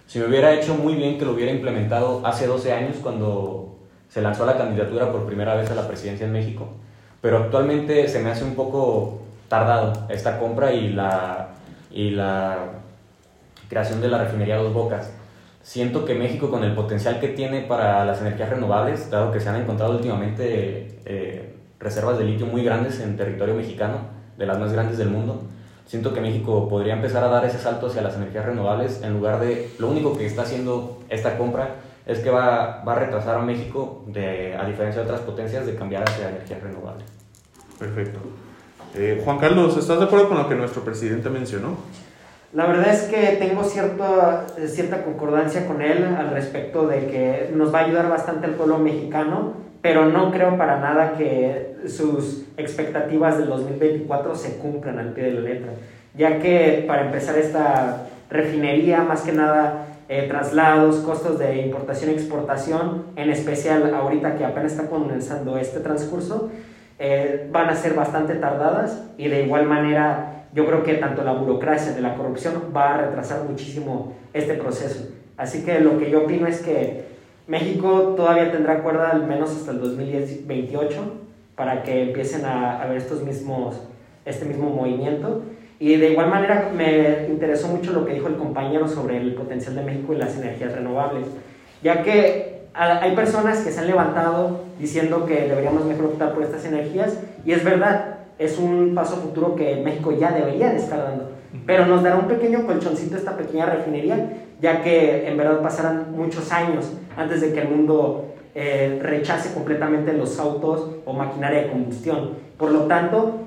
Si 0.07 0.21
me 0.21 0.27
hubiera 0.27 0.55
hecho 0.55 0.77
muy 0.77 0.95
bien 0.95 1.19
que 1.19 1.25
lo 1.25 1.33
hubiera 1.33 1.51
implementado 1.51 2.25
hace 2.25 2.47
12 2.47 2.73
años 2.73 2.99
cuando 3.03 3.79
se 4.09 4.23
lanzó 4.23 4.47
la 4.47 4.57
candidatura 4.57 5.11
por 5.11 5.27
primera 5.27 5.57
vez 5.57 5.73
a 5.73 5.75
la 5.75 5.89
presidencia 5.89 6.25
en 6.25 6.33
México, 6.33 6.69
pero 7.23 7.39
actualmente 7.39 8.09
se 8.09 8.21
me 8.21 8.31
hace 8.31 8.45
un 8.45 8.55
poco 8.55 9.21
tardado 9.49 9.93
esta 10.11 10.39
compra 10.39 10.73
y 10.73 10.91
la, 10.91 11.49
y 11.91 12.11
la 12.11 12.59
creación 13.69 14.03
de 14.03 14.09
la 14.09 14.19
refinería 14.19 14.57
Dos 14.57 14.75
Bocas. 14.75 15.11
Siento 15.63 16.05
que 16.05 16.15
México, 16.15 16.51
con 16.51 16.65
el 16.65 16.75
potencial 16.75 17.21
que 17.21 17.29
tiene 17.29 17.61
para 17.63 18.05
las 18.05 18.21
energías 18.21 18.51
renovables, 18.51 19.09
dado 19.09 19.31
que 19.31 19.39
se 19.39 19.49
han 19.49 19.57
encontrado 19.57 19.93
últimamente 19.93 20.99
eh, 21.05 21.55
reservas 21.79 22.19
de 22.19 22.25
litio 22.25 22.47
muy 22.47 22.65
grandes 22.65 22.99
en 23.01 23.17
territorio 23.17 23.55
mexicano, 23.55 23.99
de 24.37 24.47
las 24.47 24.59
más 24.59 24.73
grandes 24.73 24.99
del 24.99 25.09
mundo, 25.09 25.43
siento 25.87 26.13
que 26.13 26.21
México 26.21 26.69
podría 26.69 26.95
empezar 26.95 27.23
a 27.23 27.29
dar 27.29 27.45
ese 27.45 27.59
salto 27.59 27.87
hacia 27.87 28.03
las 28.03 28.17
energías 28.17 28.47
renovables 28.47 29.03
en 29.03 29.13
lugar 29.13 29.39
de 29.39 29.71
lo 29.79 29.89
único 29.89 30.17
que 30.17 30.27
está 30.27 30.43
haciendo 30.43 31.01
esta 31.09 31.37
compra 31.39 31.77
es 32.07 32.19
que 32.19 32.31
va, 32.31 32.83
va 32.87 32.93
a 32.93 32.99
retrasar 32.99 33.37
a 33.37 33.43
México, 33.43 34.05
de, 34.07 34.55
a 34.55 34.65
diferencia 34.65 35.03
de 35.03 35.09
otras 35.09 35.21
potencias, 35.21 35.67
de 35.67 35.75
cambiar 35.75 36.03
hacia 36.09 36.31
energías 36.31 36.63
renovables. 36.63 37.07
Perfecto. 37.79 38.21
Eh, 38.95 39.21
Juan 39.25 39.39
Carlos, 39.39 39.77
¿estás 39.77 39.99
de 39.99 40.05
acuerdo 40.05 40.29
con 40.29 40.39
lo 40.39 40.49
que 40.49 40.55
nuestro 40.55 40.83
presidente 40.83 41.31
mencionó? 41.31 41.77
La 42.53 42.67
verdad 42.67 42.93
es 42.93 43.05
que 43.05 43.39
tengo 43.39 43.65
cierta, 43.65 44.47
cierta 44.67 45.05
concordancia 45.05 45.67
con 45.67 45.81
él 45.81 46.05
al 46.05 46.31
respecto 46.31 46.87
de 46.87 47.07
que 47.07 47.51
nos 47.55 47.75
va 47.75 47.81
a 47.81 47.85
ayudar 47.85 48.11
bastante 48.11 48.47
al 48.47 48.53
pueblo 48.53 48.79
mexicano, 48.79 49.55
pero 49.81 50.05
no 50.05 50.31
creo 50.31 50.59
para 50.59 50.79
nada 50.79 51.15
que 51.17 51.77
sus 51.87 52.45
expectativas 52.59 53.39
del 53.39 53.49
2024 53.49 54.35
se 54.35 54.59
cumplan 54.59 54.99
al 54.99 55.13
pie 55.15 55.25
de 55.25 55.33
la 55.33 55.41
letra, 55.41 55.73
ya 56.15 56.39
que 56.41 56.85
para 56.87 57.07
empezar 57.07 57.39
esta 57.39 58.09
refinería, 58.29 59.03
más 59.03 59.23
que 59.23 59.33
nada 59.33 59.87
eh, 60.13 60.27
traslados, 60.29 60.97
costos 60.97 61.39
de 61.39 61.63
importación 61.63 62.11
y 62.11 62.13
exportación, 62.13 63.07
en 63.17 63.31
especial 63.31 63.95
ahorita 63.95 64.37
que 64.37 64.45
apenas 64.45 64.73
está 64.73 64.91
comenzando 64.91 65.57
este 65.57 65.81
transcurso, 65.81 66.51
eh, 66.99 67.49
van 67.51 67.71
a 67.71 67.75
ser 67.75 67.95
bastante 67.95 68.35
tardadas 68.35 69.05
y 69.17 69.29
de 69.29 69.45
igual 69.45 69.65
manera 69.65 70.49
yo 70.53 70.67
creo 70.67 70.83
que 70.83 70.97
tanto 70.97 71.25
la 71.25 71.33
burocracia 71.33 71.93
de 71.93 72.03
la 72.03 72.15
corrupción 72.15 72.53
va 72.77 72.93
a 72.93 72.99
retrasar 72.99 73.45
muchísimo 73.45 74.13
este 74.35 74.53
proceso. 74.53 75.09
Así 75.39 75.65
que 75.65 75.81
lo 75.81 75.99
que 75.99 76.11
yo 76.11 76.25
opino 76.25 76.47
es 76.47 76.61
que 76.61 77.07
México 77.47 78.13
todavía 78.15 78.53
tendrá 78.53 78.83
cuerda 78.83 79.13
al 79.13 79.27
menos 79.27 79.57
hasta 79.57 79.71
el 79.71 79.81
2028 79.81 81.05
para 81.57 81.83
que 81.83 82.03
empiecen 82.03 82.45
a, 82.45 82.83
a 82.83 82.87
ver 82.87 82.99
estos 82.99 83.23
mismos, 83.23 83.81
este 84.27 84.45
mismo 84.45 84.69
movimiento. 84.69 85.41
Y 85.83 85.97
de 85.97 86.11
igual 86.11 86.31
manera 86.31 86.71
me 86.73 87.27
interesó 87.29 87.67
mucho 87.67 87.93
lo 87.93 88.05
que 88.05 88.15
dijo 88.15 88.29
el 88.29 88.37
compañero 88.37 88.87
sobre 88.87 89.17
el 89.17 89.35
potencial 89.35 89.75
de 89.75 89.83
México 89.83 90.13
y 90.13 90.17
las 90.17 90.37
energías 90.37 90.73
renovables, 90.73 91.27
ya 91.83 92.05
que 92.05 92.69
hay 92.73 93.17
personas 93.17 93.59
que 93.63 93.73
se 93.73 93.81
han 93.81 93.89
levantado 93.89 94.61
diciendo 94.79 95.27
que 95.27 95.49
deberíamos 95.49 95.85
mejor 95.85 96.05
optar 96.05 96.35
por 96.35 96.45
estas 96.45 96.65
energías 96.67 97.19
y 97.45 97.51
es 97.51 97.65
verdad, 97.65 98.19
es 98.39 98.61
un 98.61 98.95
paso 98.95 99.17
futuro 99.17 99.57
que 99.57 99.83
México 99.85 100.13
ya 100.13 100.31
debería 100.31 100.71
de 100.71 100.77
estar 100.77 101.03
dando, 101.03 101.33
pero 101.67 101.85
nos 101.85 102.05
dará 102.05 102.15
un 102.15 102.29
pequeño 102.29 102.65
colchoncito 102.65 103.17
esta 103.17 103.37
pequeña 103.37 103.67
refinería, 103.67 104.35
ya 104.61 104.85
que 104.85 105.27
en 105.27 105.37
verdad 105.37 105.63
pasarán 105.63 106.13
muchos 106.13 106.53
años 106.53 106.93
antes 107.17 107.41
de 107.41 107.53
que 107.53 107.61
el 107.61 107.69
mundo 107.69 108.27
eh, 108.55 109.01
rechace 109.03 109.53
completamente 109.53 110.13
los 110.13 110.39
autos 110.39 110.91
o 111.05 111.13
maquinaria 111.13 111.63
de 111.63 111.71
combustión. 111.73 112.53
Por 112.57 112.71
lo 112.71 112.83
tanto, 112.83 113.42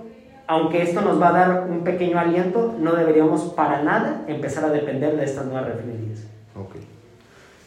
aunque 0.47 0.81
esto 0.81 1.01
nos 1.01 1.21
va 1.21 1.29
a 1.29 1.31
dar 1.31 1.67
un 1.69 1.83
pequeño 1.83 2.19
aliento, 2.19 2.75
no 2.79 2.93
deberíamos 2.93 3.41
para 3.53 3.81
nada 3.83 4.23
empezar 4.27 4.65
a 4.65 4.69
depender 4.69 5.15
de 5.17 5.25
estas 5.25 5.45
nuevas 5.45 5.65
refinerías. 5.67 6.23
Ok. 6.55 6.75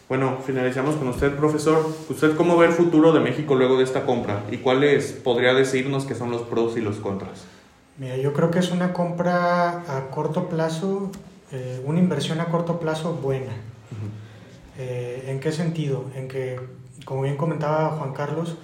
Bueno, 0.09 0.39
finalizamos 0.45 0.97
con 0.97 1.09
usted, 1.09 1.35
profesor. 1.37 1.85
¿Usted 2.09 2.35
cómo 2.37 2.57
ve 2.57 2.67
el 2.67 2.73
futuro 2.73 3.13
de 3.13 3.21
México 3.21 3.55
luego 3.55 3.77
de 3.77 3.85
esta 3.85 4.07
compra? 4.07 4.43
¿Y 4.51 4.59
cuáles 4.59 5.13
podría 5.13 5.53
decirnos 5.53 6.07
que 6.07 6.15
son 6.15 6.31
los 6.31 6.43
pros 6.43 6.77
y 6.79 6.81
los 6.81 6.97
contras? 6.97 7.45
Mira, 7.99 8.17
yo 8.17 8.33
creo 8.33 8.51
que 8.51 8.61
es 8.61 8.71
una 8.71 8.93
compra 8.93 9.83
a 9.89 10.09
corto 10.11 10.49
plazo, 10.49 11.11
eh, 11.53 11.83
una 11.85 11.99
inversión 11.99 12.41
a 12.41 12.47
corto 12.47 12.79
plazo 12.79 13.15
buena. 13.15 13.53
eh, 14.79 15.25
¿En 15.27 15.41
qué 15.41 15.53
sentido? 15.53 16.05
En 16.15 16.29
que, 16.29 16.59
como 17.05 17.23
bien 17.23 17.37
comentaba 17.37 17.91
Juan 17.99 18.13
Carlos, 18.15 18.57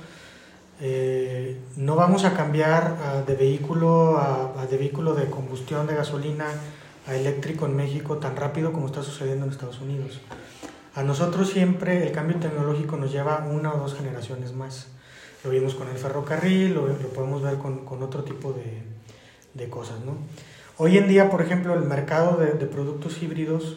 eh, 0.81 1.57
no 1.77 1.95
vamos 1.95 2.25
a 2.25 2.35
cambiar 2.35 2.97
a, 3.03 3.23
de, 3.23 3.35
vehículo 3.35 4.19
a, 4.19 4.67
de 4.69 4.77
vehículo 4.77 5.15
de 5.15 5.27
combustión 5.27 5.87
de 5.87 5.95
gasolina 5.95 6.47
a 7.07 7.15
eléctrico 7.15 7.67
en 7.67 7.77
México 7.77 8.17
tan 8.17 8.35
rápido 8.35 8.73
como 8.73 8.87
está 8.87 9.03
sucediendo 9.03 9.45
en 9.45 9.53
Estados 9.53 9.81
Unidos. 9.81 10.21
A 10.95 11.03
nosotros 11.03 11.51
siempre 11.51 12.07
el 12.07 12.13
cambio 12.13 12.39
tecnológico 12.39 12.97
nos 12.97 13.13
lleva 13.13 13.47
una 13.51 13.73
o 13.73 13.79
dos 13.79 13.95
generaciones 13.95 14.53
más. 14.53 14.89
Lo 15.45 15.51
vimos 15.51 15.75
con 15.75 15.89
el 15.89 15.97
ferrocarril, 15.97 16.75
lo, 16.75 16.87
lo 16.87 17.09
podemos 17.09 17.43
ver 17.43 17.59
con, 17.59 17.85
con 17.85 18.03
otro 18.03 18.25
tipo 18.25 18.53
de, 18.53 18.83
de, 19.55 19.69
cosas. 19.69 20.01
¿no? 20.01 20.17
Hoy 20.79 20.97
en 20.97 21.09
día, 21.09 21.31
por 21.31 21.43
ejemplo, 21.43 21.75
el 21.75 21.83
mercado 21.83 22.37
de, 22.39 22.53
de 22.53 22.67
productos 22.67 23.23
híbridos, 23.23 23.77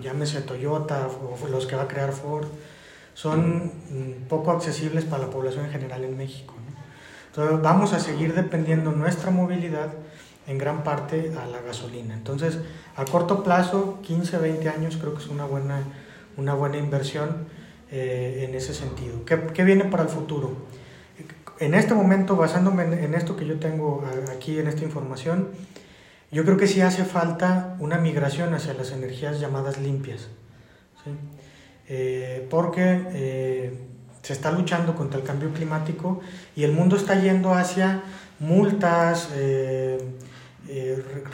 llámese 0.00 0.40
Toyota 0.40 1.08
o 1.08 1.48
los 1.48 1.66
que 1.66 1.76
va 1.76 1.82
a 1.82 1.88
crear 1.88 2.12
Ford, 2.12 2.46
son 3.14 3.72
poco 4.28 4.50
accesibles 4.50 5.04
para 5.04 5.24
la 5.24 5.30
población 5.30 5.66
en 5.66 5.70
general 5.70 6.04
en 6.04 6.16
México. 6.16 6.54
¿no? 6.56 6.76
Entonces 7.28 7.62
vamos 7.62 7.92
a 7.92 8.00
seguir 8.00 8.34
dependiendo 8.34 8.92
nuestra 8.92 9.30
movilidad 9.30 9.92
en 10.46 10.58
gran 10.58 10.82
parte 10.82 11.32
a 11.40 11.46
la 11.46 11.60
gasolina. 11.60 12.14
Entonces, 12.14 12.58
a 12.96 13.04
corto 13.04 13.44
plazo, 13.44 14.00
15, 14.02 14.38
20 14.38 14.68
años, 14.68 14.96
creo 14.96 15.14
que 15.14 15.20
es 15.20 15.28
una 15.28 15.44
buena 15.44 15.82
una 16.36 16.54
buena 16.54 16.78
inversión 16.78 17.46
eh, 17.90 18.46
en 18.48 18.54
ese 18.54 18.74
sentido. 18.74 19.24
¿Qué, 19.24 19.38
¿Qué, 19.54 19.64
viene 19.64 19.84
para 19.84 20.04
el 20.04 20.08
futuro? 20.08 20.56
En 21.58 21.74
este 21.74 21.94
momento, 21.94 22.36
basándome 22.36 22.84
en, 22.84 22.92
en, 22.94 23.14
esto 23.14 23.36
que 23.36 23.46
yo 23.46 23.58
tengo 23.58 24.04
aquí, 24.34 24.58
en 24.58 24.66
esta 24.66 24.82
información, 24.82 25.48
yo 26.30 26.44
creo 26.44 26.56
que 26.56 26.66
sí 26.66 26.80
hace 26.80 27.04
falta 27.04 27.76
una 27.78 27.98
migración 27.98 28.54
hacia 28.54 28.74
las 28.74 28.92
energías 28.92 29.38
llamadas 29.38 29.78
limpias. 29.78 30.28
¿sí? 31.04 31.10
Eh, 31.94 32.46
porque 32.48 33.02
eh, 33.12 33.78
se 34.22 34.32
está 34.32 34.50
luchando 34.50 34.94
contra 34.94 35.20
el 35.20 35.26
cambio 35.26 35.52
climático 35.52 36.20
y 36.56 36.64
el 36.64 36.72
mundo 36.72 36.96
está 36.96 37.20
yendo 37.20 37.52
hacia 37.52 38.02
multas, 38.38 39.28
eh, 39.34 39.98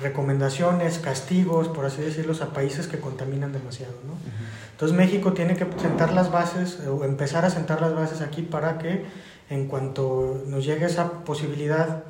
recomendaciones, 0.03 0.99
castigos, 0.99 1.69
por 1.69 1.85
así 1.85 2.03
decirlo, 2.03 2.35
a 2.43 2.53
países 2.53 2.89
que 2.89 2.99
contaminan 2.99 3.53
demasiado. 3.53 3.95
¿no? 4.05 4.15
Uh 4.15 4.17
-huh. 4.17 4.73
Entonces 4.73 4.99
México 4.99 5.33
tiene 5.33 5.55
que 5.55 5.65
sentar 5.81 6.13
las 6.13 6.33
bases 6.33 6.81
o 6.89 7.05
empezar 7.05 7.45
a 7.45 7.51
sentar 7.51 7.81
las 7.81 7.95
bases 7.95 8.21
aquí 8.21 8.43
para 8.43 8.79
que 8.79 9.05
en 9.51 9.69
cuanto 9.69 10.43
nos 10.49 10.65
llegue 10.65 10.87
esa 10.87 11.25
posibilidad 11.25 12.03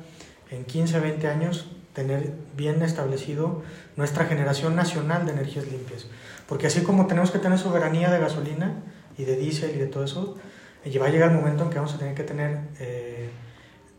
en 0.49 0.65
15, 0.65 0.99
20 0.99 1.27
años, 1.27 1.67
tener 1.93 2.33
bien 2.55 2.81
establecido 2.81 3.63
nuestra 3.95 4.25
generación 4.25 4.75
nacional 4.75 5.25
de 5.25 5.33
energías 5.33 5.67
limpias. 5.67 6.07
Porque 6.47 6.67
así 6.67 6.81
como 6.81 7.07
tenemos 7.07 7.31
que 7.31 7.39
tener 7.39 7.59
soberanía 7.59 8.09
de 8.09 8.19
gasolina 8.19 8.83
y 9.17 9.25
de 9.25 9.35
diésel 9.35 9.71
y 9.75 9.79
de 9.79 9.87
todo 9.87 10.03
eso, 10.03 10.37
va 11.01 11.05
a 11.05 11.09
llegar 11.09 11.31
el 11.31 11.37
momento 11.37 11.63
en 11.63 11.69
que 11.69 11.75
vamos 11.75 11.93
a 11.93 11.97
tener 11.97 12.15
que 12.15 12.23
tener 12.23 12.59
eh, 12.79 13.29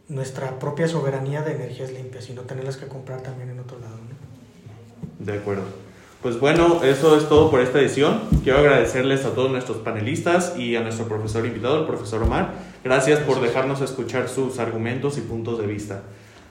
nuestra 0.09 0.59
propia 0.59 0.89
soberanía 0.89 1.43
de 1.43 1.53
energías 1.53 1.93
limpias 1.93 2.29
y 2.31 2.33
no 2.33 2.43
tenerlas 2.43 2.77
que 2.77 2.87
comprar 2.87 3.21
también 3.21 3.51
en 3.51 3.61
otro 3.61 3.79
lado. 3.79 3.97
¿no? 3.97 5.25
De 5.25 5.39
acuerdo. 5.39 5.65
Pues 6.23 6.39
bueno, 6.39 6.83
eso 6.83 7.17
es 7.17 7.29
todo 7.29 7.51
por 7.51 7.61
esta 7.61 7.81
edición. 7.81 8.21
Quiero 8.43 8.59
agradecerles 8.59 9.25
a 9.25 9.31
todos 9.31 9.51
nuestros 9.51 9.79
panelistas 9.79 10.55
y 10.59 10.77
a 10.77 10.83
nuestro 10.83 11.09
profesor 11.09 11.47
invitado, 11.47 11.81
el 11.81 11.87
profesor 11.87 12.23
Omar. 12.23 12.53
Gracias 12.85 13.21
por 13.21 13.41
dejarnos 13.41 13.81
escuchar 13.81 14.29
sus 14.29 14.59
argumentos 14.59 15.17
y 15.17 15.23
puntos 15.23 15.59
de 15.59 15.67
vista. 15.67 16.03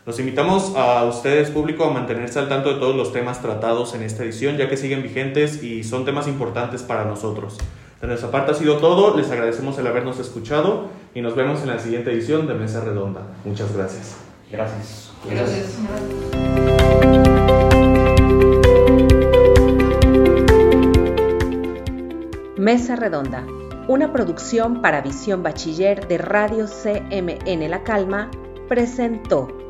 Los 0.09 0.17
invitamos 0.17 0.73
a 0.75 1.05
ustedes, 1.05 1.51
público, 1.51 1.85
a 1.85 1.91
mantenerse 1.93 2.39
al 2.39 2.49
tanto 2.49 2.73
de 2.73 2.79
todos 2.79 2.95
los 2.95 3.13
temas 3.13 3.43
tratados 3.43 3.93
en 3.93 4.01
esta 4.01 4.23
edición, 4.23 4.57
ya 4.57 4.67
que 4.67 4.75
siguen 4.75 5.03
vigentes 5.03 5.61
y 5.61 5.83
son 5.83 6.03
temas 6.03 6.27
importantes 6.27 6.81
para 6.81 7.05
nosotros. 7.05 7.59
De 8.01 8.07
nuestra 8.07 8.31
parte 8.31 8.49
ha 8.49 8.55
sido 8.55 8.77
todo, 8.77 9.15
les 9.15 9.29
agradecemos 9.29 9.77
el 9.77 9.85
habernos 9.85 10.17
escuchado 10.17 10.87
y 11.13 11.21
nos 11.21 11.35
vemos 11.35 11.61
en 11.61 11.67
la 11.67 11.77
siguiente 11.77 12.11
edición 12.11 12.47
de 12.47 12.55
Mesa 12.55 12.81
Redonda. 12.81 13.21
Muchas 13.45 13.71
gracias. 13.71 14.15
Gracias. 14.51 15.11
Gracias. 15.29 15.77
Mesa 22.57 22.95
Redonda, 22.95 23.45
una 23.87 24.11
producción 24.11 24.81
para 24.81 25.01
Visión 25.01 25.43
Bachiller 25.43 26.07
de 26.07 26.17
Radio 26.17 26.65
CMN 26.65 27.69
La 27.69 27.83
Calma, 27.83 28.31
presentó 28.67 29.68